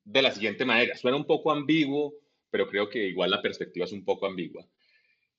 de 0.04 0.22
la 0.22 0.32
siguiente 0.32 0.64
manera. 0.64 0.96
Suena 0.96 1.16
un 1.16 1.26
poco 1.26 1.50
ambiguo, 1.50 2.14
pero 2.50 2.68
creo 2.68 2.88
que 2.88 3.06
igual 3.06 3.30
la 3.30 3.42
perspectiva 3.42 3.86
es 3.86 3.92
un 3.92 4.04
poco 4.04 4.26
ambigua. 4.26 4.66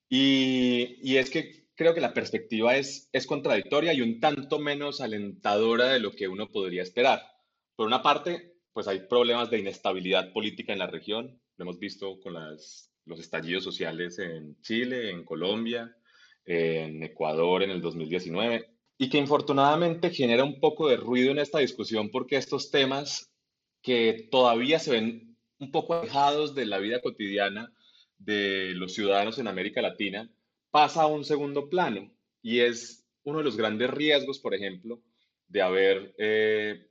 Y, 0.10 0.98
y 1.02 1.18
es 1.18 1.30
que 1.30 1.63
creo 1.76 1.94
que 1.94 2.02
la 2.02 2.14
perspectiva 2.14 2.76
es, 2.78 3.10
es 3.12 3.28
contradictoria 3.28 3.94
y 3.94 4.02
un 4.02 4.20
tanto 4.20 4.60
menos 4.60 5.02
alentadora 5.02 5.94
de 5.94 6.00
lo 6.00 6.12
que 6.12 6.28
uno 6.28 6.50
podría 6.52 6.84
esperar. 6.84 7.22
Por 7.76 7.88
una 7.88 8.02
parte, 8.02 8.54
pues 8.74 8.88
hay 8.88 9.02
problemas 9.08 9.50
de 9.50 9.60
inestabilidad 9.60 10.32
política 10.34 10.74
en 10.74 10.80
la 10.80 10.88
región. 10.88 11.40
Lo 11.58 11.64
hemos 11.64 11.80
visto 11.80 12.20
con 12.20 12.34
las, 12.34 12.92
los 13.06 13.20
estallidos 13.20 13.64
sociales 13.64 14.20
en 14.20 14.60
Chile, 14.62 15.12
en 15.12 15.24
Colombia, 15.24 15.96
en 16.46 17.04
Ecuador 17.04 17.64
en 17.64 17.72
el 17.72 17.82
2019. 17.82 18.70
y 18.98 19.10
que 19.10 19.18
infortunadamente 19.18 20.12
genera 20.12 20.44
un 20.44 20.60
poco 20.60 20.88
de 20.88 20.98
ruido 20.98 21.32
en 21.32 21.40
esta 21.40 21.60
discusión 21.60 22.10
porque 22.12 22.38
estos 22.38 22.70
temas 22.70 23.34
que 23.82 24.28
todavía 24.32 24.80
se 24.80 24.92
ven 24.92 25.38
un 25.60 25.72
poco 25.72 25.96
alejados 25.96 26.54
de 26.56 26.66
la 26.66 26.78
vida 26.78 27.02
cotidiana 27.02 27.74
de 28.18 28.74
los 28.76 28.94
ciudadanos 28.94 29.40
en 29.40 29.48
América 29.48 29.82
Latina, 29.82 30.30
pasa 30.74 31.04
a 31.04 31.08
un 31.08 31.24
segundo 31.24 31.70
plano 31.70 32.12
y 32.42 32.62
es 32.62 33.08
uno 33.26 33.38
de 33.38 33.44
los 33.44 33.56
grandes 33.56 33.92
riesgos, 33.92 34.40
por 34.40 34.56
ejemplo, 34.56 35.04
de 35.48 35.62
haber 35.62 36.16
eh, 36.18 36.88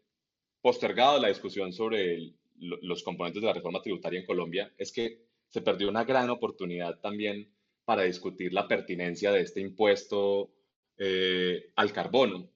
postergado 0.61 1.21
la 1.21 1.27
discusión 1.27 1.73
sobre 1.73 2.33
los 2.61 3.03
componentes 3.03 3.43
de 3.43 3.49
la 3.49 3.55
reforma 3.55 3.83
tributaria 3.83 4.21
en 4.21 4.27
Colombia, 4.27 4.73
es 4.79 4.93
que 4.93 5.27
se 5.49 5.63
perdió 5.63 5.89
una 5.89 6.05
gran 6.05 6.31
oportunidad 6.31 7.01
también 7.01 7.53
para 7.85 8.05
discutir 8.05 8.53
la 8.53 8.69
pertinencia 8.69 9.33
de 9.33 9.41
este 9.41 9.61
impuesto 9.61 10.53
eh, 10.97 11.73
al 11.75 11.93
carbono, 11.93 12.49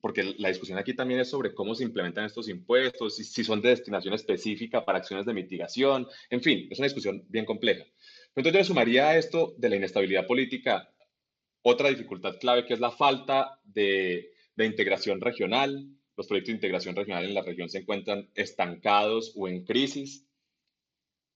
porque 0.00 0.34
la 0.38 0.48
discusión 0.48 0.78
aquí 0.78 0.94
también 0.94 1.20
es 1.20 1.28
sobre 1.28 1.52
cómo 1.52 1.74
se 1.74 1.84
implementan 1.84 2.24
estos 2.24 2.48
impuestos, 2.48 3.16
si, 3.16 3.24
si, 3.24 3.44
son 3.44 3.60
de 3.60 3.68
destinación 3.68 4.14
específica 4.14 4.82
para 4.82 4.96
acciones 4.96 5.26
de 5.26 5.34
mitigación, 5.34 6.08
en 6.30 6.40
fin, 6.40 6.68
es 6.70 6.78
una 6.78 6.86
discusión 6.86 7.22
bien 7.28 7.44
compleja. 7.44 7.84
Entonces 8.34 8.60
yo 8.60 8.64
sumaría 8.64 9.08
a 9.08 9.16
esto 9.18 9.54
de 9.58 9.68
la 9.68 9.76
inestabilidad 9.76 10.26
política 10.26 10.88
otra 11.62 11.88
dificultad 11.88 12.38
clave 12.38 12.66
que 12.66 12.74
es 12.74 12.80
la 12.80 12.90
falta 12.90 13.60
de, 13.64 14.32
de 14.56 14.66
integración 14.66 15.20
regional. 15.20 15.86
Los 16.16 16.26
proyectos 16.26 16.48
de 16.48 16.56
integración 16.56 16.96
regional 16.96 17.24
en 17.24 17.34
la 17.34 17.42
región 17.42 17.68
se 17.68 17.78
encuentran 17.78 18.28
estancados 18.34 19.32
o 19.36 19.48
en 19.48 19.64
crisis, 19.64 20.26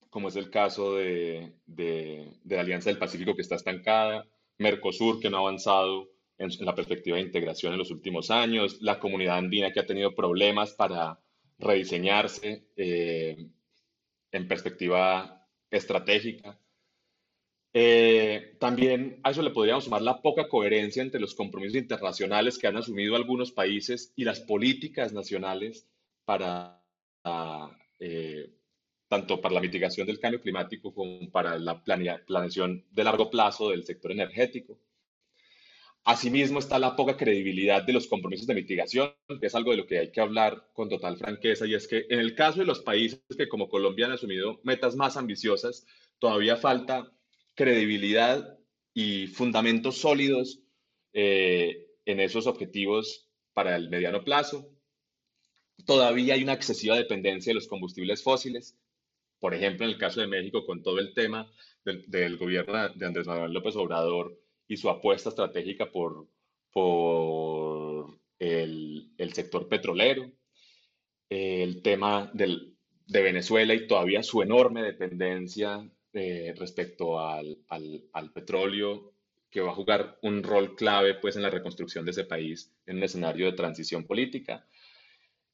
como 0.09 0.27
es 0.27 0.35
el 0.35 0.49
caso 0.49 0.95
de, 0.95 1.53
de, 1.65 2.31
de 2.43 2.55
la 2.55 2.61
Alianza 2.61 2.89
del 2.89 2.99
Pacífico 2.99 3.35
que 3.35 3.41
está 3.41 3.55
estancada, 3.55 4.27
Mercosur 4.57 5.19
que 5.19 5.29
no 5.29 5.37
ha 5.37 5.39
avanzado 5.41 6.09
en, 6.37 6.49
la 6.65 6.75
perspectiva 6.75 7.17
de 7.17 7.23
integración 7.23 7.73
en 7.73 7.79
los 7.79 7.91
últimos 7.91 8.31
años, 8.31 8.81
la 8.81 8.99
comunidad 8.99 9.37
andina 9.37 9.71
que 9.71 9.79
ha 9.79 9.85
tenido 9.85 10.15
problemas 10.15 10.73
para 10.73 11.19
rediseñarse 11.59 12.67
eh, 12.75 13.49
en 14.31 14.47
perspectiva 14.47 15.47
estratégica. 15.71 16.59
Eh, 17.73 18.55
también 18.59 19.19
a 19.23 19.31
eso 19.31 19.41
le 19.41 19.51
podríamos 19.51 19.83
sumar 19.83 20.01
la 20.01 20.21
poca 20.21 20.47
coherencia 20.47 21.03
entre 21.03 21.19
los 21.19 21.35
compromisos 21.35 21.75
internacionales 21.75 22.57
que 22.57 22.67
han 22.67 22.77
asumido 22.77 23.15
algunos 23.15 23.51
países 23.51 24.13
y 24.15 24.23
las 24.23 24.39
políticas 24.39 25.13
nacionales 25.13 25.87
para 26.25 26.81
eh, 27.99 28.49
tanto 29.07 29.39
para 29.39 29.55
la 29.55 29.61
mitigación 29.61 30.07
del 30.07 30.19
cambio 30.19 30.41
climático 30.41 30.93
como 30.93 31.29
para 31.31 31.57
la 31.57 31.83
planeación 31.83 32.85
de 32.91 33.03
largo 33.03 33.29
plazo 33.29 33.69
del 33.69 33.85
sector 33.85 34.11
energético. 34.11 34.79
Asimismo 36.03 36.59
está 36.59 36.79
la 36.79 36.95
poca 36.95 37.17
credibilidad 37.17 37.83
de 37.83 37.93
los 37.93 38.07
compromisos 38.07 38.47
de 38.47 38.55
mitigación, 38.55 39.13
que 39.39 39.47
es 39.47 39.55
algo 39.55 39.71
de 39.71 39.77
lo 39.77 39.85
que 39.85 39.99
hay 39.99 40.11
que 40.11 40.21
hablar 40.21 40.69
con 40.73 40.87
total 40.87 41.17
franqueza, 41.17 41.65
y 41.65 41.73
es 41.73 41.87
que 41.87 42.05
en 42.09 42.19
el 42.19 42.33
caso 42.33 42.59
de 42.59 42.65
los 42.65 42.79
países 42.79 43.21
que 43.37 43.49
como 43.49 43.67
Colombia 43.67 44.05
han 44.05 44.13
asumido 44.13 44.59
metas 44.63 44.95
más 44.95 45.17
ambiciosas, 45.17 45.85
todavía 46.19 46.55
falta 46.55 47.11
credibilidad 47.57 48.57
y 48.93 49.27
fundamentos 49.27 49.97
sólidos 49.97 50.61
eh, 51.11 51.87
en 52.05 52.19
esos 52.19 52.45
objetivos 52.45 53.27
para 53.53 53.75
el 53.75 53.89
mediano 53.89 54.23
plazo. 54.23 54.69
Todavía 55.85 56.35
hay 56.35 56.43
una 56.43 56.53
excesiva 56.53 56.95
dependencia 56.95 57.49
de 57.49 57.55
los 57.55 57.67
combustibles 57.67 58.23
fósiles, 58.23 58.77
por 59.39 59.55
ejemplo, 59.55 59.85
en 59.85 59.91
el 59.91 59.97
caso 59.97 60.21
de 60.21 60.27
México, 60.27 60.65
con 60.65 60.83
todo 60.83 60.99
el 60.99 61.13
tema 61.13 61.51
del, 61.83 62.05
del 62.07 62.37
gobierno 62.37 62.89
de 62.89 63.05
Andrés 63.05 63.27
Manuel 63.27 63.53
López 63.53 63.75
Obrador, 63.75 64.39
y 64.67 64.77
su 64.77 64.89
apuesta 64.89 65.29
estratégica 65.29 65.91
por, 65.91 66.27
por 66.71 68.19
el, 68.37 69.11
el 69.17 69.33
sector 69.33 69.67
petrolero, 69.67 70.31
el 71.29 71.81
tema 71.81 72.29
del, 72.33 72.77
de 73.07 73.21
Venezuela 73.21 73.73
y 73.73 73.87
todavía 73.87 74.21
su 74.21 74.41
enorme 74.41 74.83
dependencia 74.83 75.89
eh, 76.13 76.53
respecto 76.57 77.19
al, 77.19 77.57
petróleo, 78.33 79.13
que 79.49 79.61
va 79.61 79.71
a 79.71 79.75
jugar 79.75 80.17
un 80.21 80.43
rol 80.43 80.75
clave 80.75 81.15
pues, 81.15 81.35
en 81.35 81.41
la 81.41 81.49
reconstrucción 81.49 82.05
de 82.05 82.11
ese 82.11 82.23
país 82.23 82.73
en 82.85 82.97
un 82.97 83.03
escenario 83.03 83.45
de 83.45 83.53
transición 83.53 84.05
política. 84.05 84.65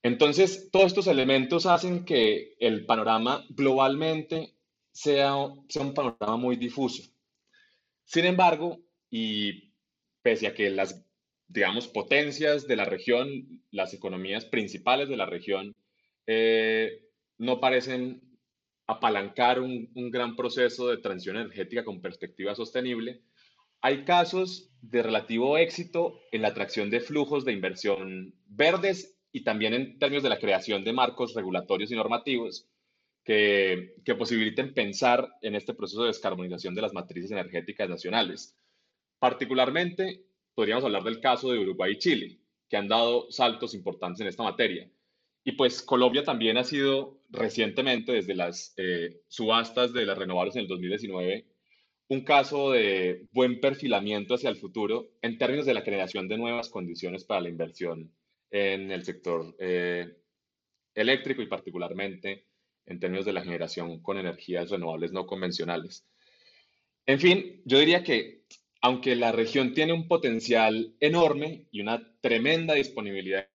Entonces, 0.01 0.69
todos 0.71 0.87
estos 0.87 1.07
elementos 1.07 1.65
hacen 1.65 2.03
que 2.05 2.55
el 2.59 2.85
panorama 2.85 3.45
globalmente 3.49 4.53
sea, 4.91 5.35
sea 5.69 5.81
un 5.81 5.93
panorama 5.93 6.37
muy 6.37 6.55
difuso. 6.55 7.03
Sin 8.03 8.25
embargo, 8.25 8.79
y 9.09 9.71
pese 10.21 10.47
a 10.47 10.53
que 10.53 10.69
las, 10.69 11.05
digamos, 11.47 11.87
potencias 11.87 12.67
de 12.67 12.75
la 12.75 12.85
región, 12.85 13.63
las 13.71 13.93
economías 13.93 14.45
principales 14.45 15.07
de 15.07 15.17
la 15.17 15.25
región, 15.25 15.75
eh, 16.27 17.03
no 17.37 17.59
parecen 17.59 18.21
apalancar 18.87 19.59
un, 19.59 19.89
gran 20.11 20.35
proceso 20.35 20.89
de 20.89 20.97
transición 20.97 21.37
energética 21.37 21.83
con 21.83 22.01
perspectiva 22.01 22.55
sostenible, 22.55 23.21
hay 23.81 24.05
casos 24.05 24.71
de 24.81 25.03
relativo 25.03 25.57
éxito 25.57 26.19
en 26.31 26.41
la 26.41 26.49
atracción 26.49 26.89
de 26.89 27.01
flujos 27.01 27.45
de 27.45 27.53
inversión 27.53 28.33
verdes 28.45 29.17
y 29.31 29.43
también 29.43 29.73
en 29.73 29.99
términos 29.99 30.23
de 30.23 30.29
la 30.29 30.39
creación 30.39 30.83
de 30.83 30.93
marcos 30.93 31.33
regulatorios 31.33 31.91
y 31.91 31.95
normativos 31.95 32.67
que 33.23 34.15
posibiliten 34.17 34.73
pensar 34.73 35.29
en 35.41 35.55
este 35.55 35.73
proceso 35.73 36.01
de 36.01 36.07
descarbonización 36.07 36.75
de 36.75 36.81
las 36.81 36.93
matrices 36.93 37.31
energéticas 37.31 37.89
nacionales. 37.89 38.57
Particularmente, 39.17 40.25
podríamos 40.53 40.83
hablar 40.83 41.03
del 41.03 41.21
caso 41.21 41.51
de 41.51 41.59
Uruguay 41.59 41.93
y 41.93 41.97
Chile, 41.97 42.39
que 42.69 42.77
han 42.77 42.87
dado 42.87 43.31
saltos 43.31 43.73
importantes 43.73 44.19
en 44.21 44.27
esta 44.27 44.43
materia. 44.43 44.89
Y 45.43 45.53
pues 45.53 45.81
Colombia 45.81 46.23
también 46.23 46.57
ha 46.57 46.63
sido 46.63 47.19
recientemente, 47.29 48.13
desde 48.13 48.35
las 48.35 48.73
eh, 48.77 49.21
subastas 49.27 49.91
de 49.93 50.05
las 50.05 50.17
renovables 50.17 50.55
en 50.55 50.61
el 50.61 50.67
2019, 50.67 51.45
un 52.09 52.21
caso 52.21 52.71
de 52.71 53.27
buen 53.31 53.59
perfilamiento 53.59 54.35
hacia 54.35 54.49
el 54.49 54.57
futuro 54.57 55.11
en 55.21 55.37
términos 55.37 55.65
de 55.65 55.73
la 55.73 55.83
creación 55.83 56.27
de 56.27 56.37
nuevas 56.37 56.69
condiciones 56.69 57.25
para 57.25 57.41
la 57.41 57.49
inversión 57.49 58.13
en 58.51 58.91
el 58.91 59.03
sector 59.03 59.55
eh, 59.59 60.15
eléctrico 60.93 61.41
y 61.41 61.47
particularmente 61.47 62.45
en 62.85 62.99
términos 62.99 63.25
de 63.25 63.33
la 63.33 63.43
generación 63.43 64.01
con 64.01 64.17
energías 64.17 64.69
renovables 64.69 65.11
no 65.11 65.25
convencionales. 65.25 66.05
En 67.05 67.19
fin, 67.19 67.61
yo 67.65 67.79
diría 67.79 68.03
que 68.03 68.43
aunque 68.81 69.15
la 69.15 69.31
región 69.31 69.73
tiene 69.73 69.93
un 69.93 70.07
potencial 70.07 70.95
enorme 70.99 71.67
y 71.71 71.81
una 71.81 72.15
tremenda 72.21 72.73
disponibilidad 72.73 73.47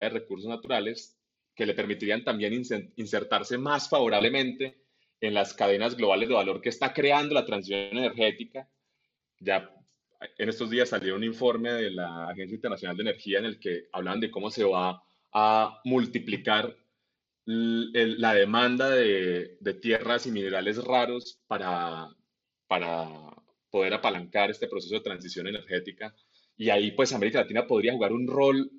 de 0.00 0.08
recursos 0.08 0.48
naturales 0.48 1.19
que 1.54 1.66
le 1.66 1.74
permitirían 1.74 2.24
también 2.24 2.62
insertarse 2.96 3.58
más 3.58 3.88
favorablemente 3.88 4.82
en 5.20 5.34
las 5.34 5.52
cadenas 5.52 5.96
globales 5.96 6.28
de 6.28 6.34
valor 6.34 6.60
que 6.60 6.70
está 6.70 6.92
creando 6.92 7.34
la 7.34 7.44
transición 7.44 7.98
energética. 7.98 8.68
Ya 9.38 9.70
en 10.38 10.48
estos 10.48 10.70
días 10.70 10.88
salió 10.88 11.16
un 11.16 11.24
informe 11.24 11.72
de 11.72 11.90
la 11.90 12.28
Agencia 12.28 12.54
Internacional 12.54 12.96
de 12.96 13.02
Energía 13.02 13.38
en 13.38 13.44
el 13.46 13.58
que 13.58 13.88
hablan 13.92 14.20
de 14.20 14.30
cómo 14.30 14.50
se 14.50 14.64
va 14.64 15.02
a 15.32 15.80
multiplicar 15.84 16.76
la 17.44 18.34
demanda 18.34 18.90
de, 18.90 19.56
de, 19.60 19.74
tierras 19.74 20.26
y 20.26 20.30
minerales 20.30 20.82
raros 20.84 21.40
para, 21.46 22.08
para 22.68 23.08
poder 23.70 23.94
apalancar 23.94 24.50
este 24.50 24.68
proceso 24.68 24.94
de 24.94 25.00
transición 25.00 25.46
energética. 25.48 26.14
Y 26.56 26.70
ahí 26.70 26.92
pues 26.92 27.12
América 27.12 27.40
Latina 27.40 27.66
podría 27.66 27.92
jugar 27.92 28.12
un 28.12 28.26
rol 28.26 28.70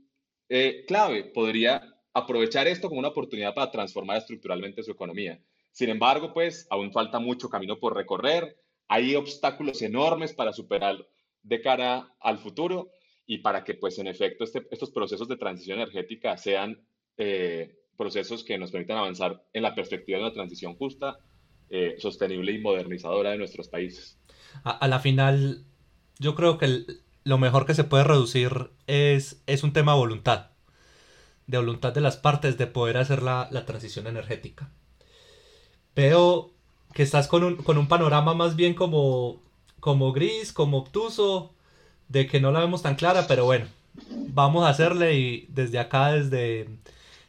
eh, 0.48 0.86
clave, 0.88 1.24
podría 1.24 1.91
aprovechar 2.14 2.68
esto 2.68 2.88
como 2.88 3.00
una 3.00 3.10
oportunidad 3.10 3.54
para 3.54 3.72
transformar 3.72 4.18
estructuralmente 4.18 4.84
su 4.84 4.92
economía. 4.92 5.40
Sin 5.72 5.90
embargo, 5.90 6.34
pues 6.34 6.68
aún 6.70 6.92
falta 6.92 7.20
mucho 7.20 7.50
camino 7.50 7.80
por 7.80 7.96
recorrer, 7.96 8.58
hay 8.88 9.16
obstáculos 9.16 9.82
enormes 9.82 10.34
para 10.34 10.52
superar 10.52 11.08
de 11.44 11.62
cara 11.62 12.14
al 12.20 12.38
futuro 12.38 12.92
y 13.26 13.38
para 13.38 13.64
que 13.64 13.76
pues 13.76 13.98
en 14.00 14.08
efecto 14.08 14.44
este, 14.44 14.68
estos 14.72 14.92
procesos 14.92 15.28
de 15.28 15.38
transición 15.38 15.80
energética 15.80 16.38
sean 16.38 16.86
eh, 17.18 17.78
procesos 17.98 18.44
que 18.44 18.58
nos 18.58 18.72
permitan 18.72 18.98
avanzar 18.98 19.44
en 19.54 19.64
la 19.64 19.74
perspectiva 19.74 20.18
de 20.18 20.26
una 20.26 20.34
transición 20.34 20.76
justa, 20.76 21.18
eh, 21.70 21.96
sostenible 22.00 22.52
y 22.52 22.60
modernizadora 22.60 23.32
de 23.32 23.38
nuestros 23.38 23.70
países 23.70 24.18
a, 24.64 24.88
la 24.88 25.00
final, 25.00 25.66
yo 26.20 26.36
creo 26.36 26.58
que 26.58 26.86
lo 27.24 27.38
mejor 27.38 27.66
que 27.66 27.74
se 27.74 27.84
puede 27.84 28.04
reducir 28.04 28.72
es, 28.88 29.44
es 29.48 29.64
un 29.64 29.74
tema 29.74 29.94
de 29.94 30.00
voluntad. 30.00 30.51
De 31.52 31.58
voluntad 31.58 31.92
de 31.94 32.00
las 32.00 32.16
partes 32.16 32.58
de 32.58 32.66
poder 32.66 32.96
hacer 32.96 33.22
la, 33.22 33.50
la 33.52 33.66
transición 33.66 34.08
energética. 34.08 34.70
Veo 35.94 36.52
que 36.94 37.04
estás 37.04 37.28
con 37.28 37.44
un, 37.44 37.58
con 37.58 37.78
un 37.78 37.90
panorama 37.90 38.34
más 38.34 38.56
bien 38.56 38.74
como, 38.74 39.42
como 39.82 40.14
gris, 40.14 40.54
como 40.54 40.78
obtuso, 40.78 41.54
de 42.08 42.26
que 42.26 42.40
no 42.40 42.54
la 42.54 42.62
vemos 42.62 42.84
tan 42.84 42.96
clara, 42.96 43.26
pero 43.28 43.44
bueno, 43.44 43.66
vamos 44.30 44.64
a 44.64 44.70
hacerle 44.70 45.16
y 45.16 45.46
desde 45.50 45.80
acá, 45.80 46.14
desde 46.14 46.70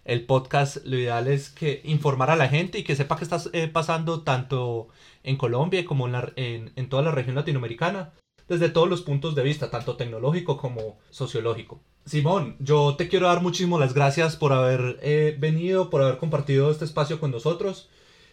el 0.05 0.25
podcast, 0.25 0.79
lo 0.85 0.97
ideal 0.97 1.27
es 1.27 1.51
que 1.51 1.81
informar 1.83 2.31
a 2.31 2.37
la 2.37 2.49
gente 2.49 2.79
y 2.79 2.85
que 2.85 2.95
sepa 2.95 3.17
que 3.17 3.25
está 3.25 3.43
eh, 3.53 3.67
pasando 3.67 4.23
tanto 4.23 4.87
en 5.25 5.37
Colombia 5.37 5.85
como 5.85 6.07
en, 6.07 6.15
en, 6.37 6.73
en, 6.77 6.89
toda 6.89 7.03
la 7.03 7.11
región 7.11 7.35
latinoamericana. 7.35 8.13
desde 8.49 8.69
todos 8.69 8.89
los 8.89 9.03
puntos 9.03 9.35
de 9.35 9.43
vista, 9.43 9.69
tanto 9.69 9.97
tecnológico 9.97 10.57
como 10.59 10.99
sociológico. 11.11 11.81
Simón, 12.05 12.57
yo 12.59 12.97
te 12.97 13.09
quiero 13.09 13.27
dar 13.29 13.43
muchísimas 13.43 13.81
las 13.81 13.95
gracias 13.95 14.37
por 14.37 14.53
haber 14.53 14.99
eh, 15.03 15.37
venido, 15.39 15.89
por 15.89 16.03
haber 16.03 16.19
compartido 16.19 16.71
este 16.71 16.85
espacio 16.85 17.21
con 17.21 17.31
nosotros. 17.31 17.89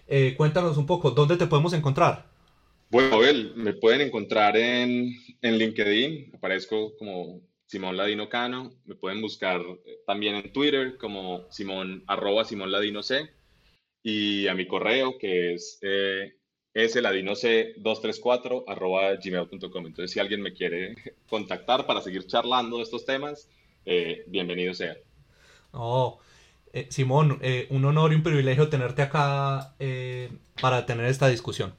Eh, 0.07 0.33
cuéntanos 0.35 0.77
un 0.77 0.87
poco, 0.87 1.11
¿dónde 1.11 1.37
te 1.37 1.45
podemos 1.45 1.73
encontrar? 1.73 2.25
Bueno, 2.89 3.17
Abel, 3.17 3.53
me 3.55 3.73
pueden 3.73 4.01
encontrar 4.01 4.57
en, 4.57 5.13
en 5.41 5.57
LinkedIn, 5.57 6.31
aparezco 6.33 6.97
como 6.97 7.41
Simón 7.67 7.95
Ladino 7.95 8.27
Cano, 8.27 8.73
me 8.85 8.95
pueden 8.95 9.21
buscar 9.21 9.61
eh, 9.61 9.99
también 10.07 10.35
en 10.35 10.51
Twitter 10.51 10.97
como 10.97 11.45
Simón, 11.51 12.03
arroba 12.07 12.45
Simón 12.45 12.71
Ladino 12.71 13.03
C, 13.03 13.29
y 14.01 14.47
a 14.47 14.55
mi 14.55 14.65
correo 14.65 15.19
que 15.19 15.53
es 15.53 15.77
eh, 15.83 16.33
sladinoc234 16.73 18.63
arroba 18.67 19.15
gmail.com. 19.15 19.85
Entonces, 19.85 20.11
si 20.11 20.19
alguien 20.19 20.41
me 20.41 20.53
quiere 20.53 20.95
contactar 21.29 21.85
para 21.85 22.01
seguir 22.01 22.25
charlando 22.25 22.77
de 22.77 22.83
estos 22.83 23.05
temas, 23.05 23.47
eh, 23.85 24.23
bienvenido 24.27 24.73
sea. 24.73 24.97
Oh, 25.71 26.19
eh, 26.73 26.87
Simón, 26.89 27.39
eh, 27.41 27.67
un 27.69 27.85
honor 27.85 28.11
y 28.11 28.15
un 28.15 28.23
privilegio 28.23 28.69
tenerte 28.69 29.01
acá 29.01 29.75
para 30.61 30.85
tener 30.85 31.05
esta 31.05 31.27
discusión. 31.27 31.73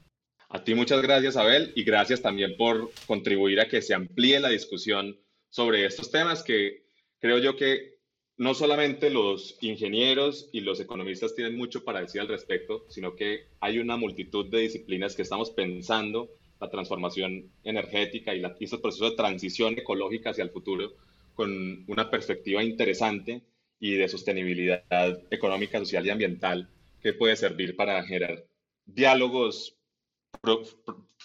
A 0.49 0.63
ti 0.63 0.75
muchas 0.75 1.01
gracias, 1.01 1.37
Abel, 1.37 1.71
y 1.75 1.83
gracias 1.83 2.21
también 2.21 2.57
por 2.57 2.91
contribuir 3.07 3.61
a 3.61 3.69
que 3.69 3.81
se 3.81 3.93
amplíe 3.93 4.39
la 4.39 4.49
discusión 4.49 5.17
sobre 5.49 5.85
estos 5.85 6.11
temas 6.11 6.43
que 6.43 6.83
creo 7.19 7.37
yo 7.37 7.55
que 7.55 7.99
no 8.37 8.53
solamente 8.53 9.09
los 9.09 9.57
ingenieros 9.61 10.49
y 10.51 10.61
los 10.61 10.79
economistas 10.79 11.35
tienen 11.35 11.55
mucho 11.55 11.83
para 11.83 12.01
decir 12.01 12.21
al 12.21 12.27
respecto, 12.27 12.85
sino 12.89 13.15
que 13.15 13.45
hay 13.59 13.79
una 13.79 13.97
multitud 13.97 14.47
de 14.47 14.61
disciplinas 14.61 15.15
que 15.15 15.21
estamos 15.21 15.51
pensando 15.51 16.31
la 16.59 16.69
transformación 16.69 17.51
energética 17.63 18.33
y, 18.33 18.39
la, 18.39 18.55
y 18.59 18.65
estos 18.65 18.81
procesos 18.81 19.11
de 19.11 19.15
transición 19.15 19.77
ecológica 19.77 20.31
hacia 20.31 20.43
el 20.43 20.49
futuro 20.49 20.93
con 21.41 21.85
una 21.87 22.07
perspectiva 22.07 22.63
interesante 22.63 23.41
y 23.79 23.95
de 23.95 24.07
sostenibilidad 24.07 24.83
económica, 25.31 25.79
social 25.79 26.05
y 26.05 26.11
ambiental 26.11 26.69
que 27.01 27.13
puede 27.13 27.35
servir 27.35 27.75
para 27.75 28.03
generar 28.03 28.45
diálogos, 28.85 29.75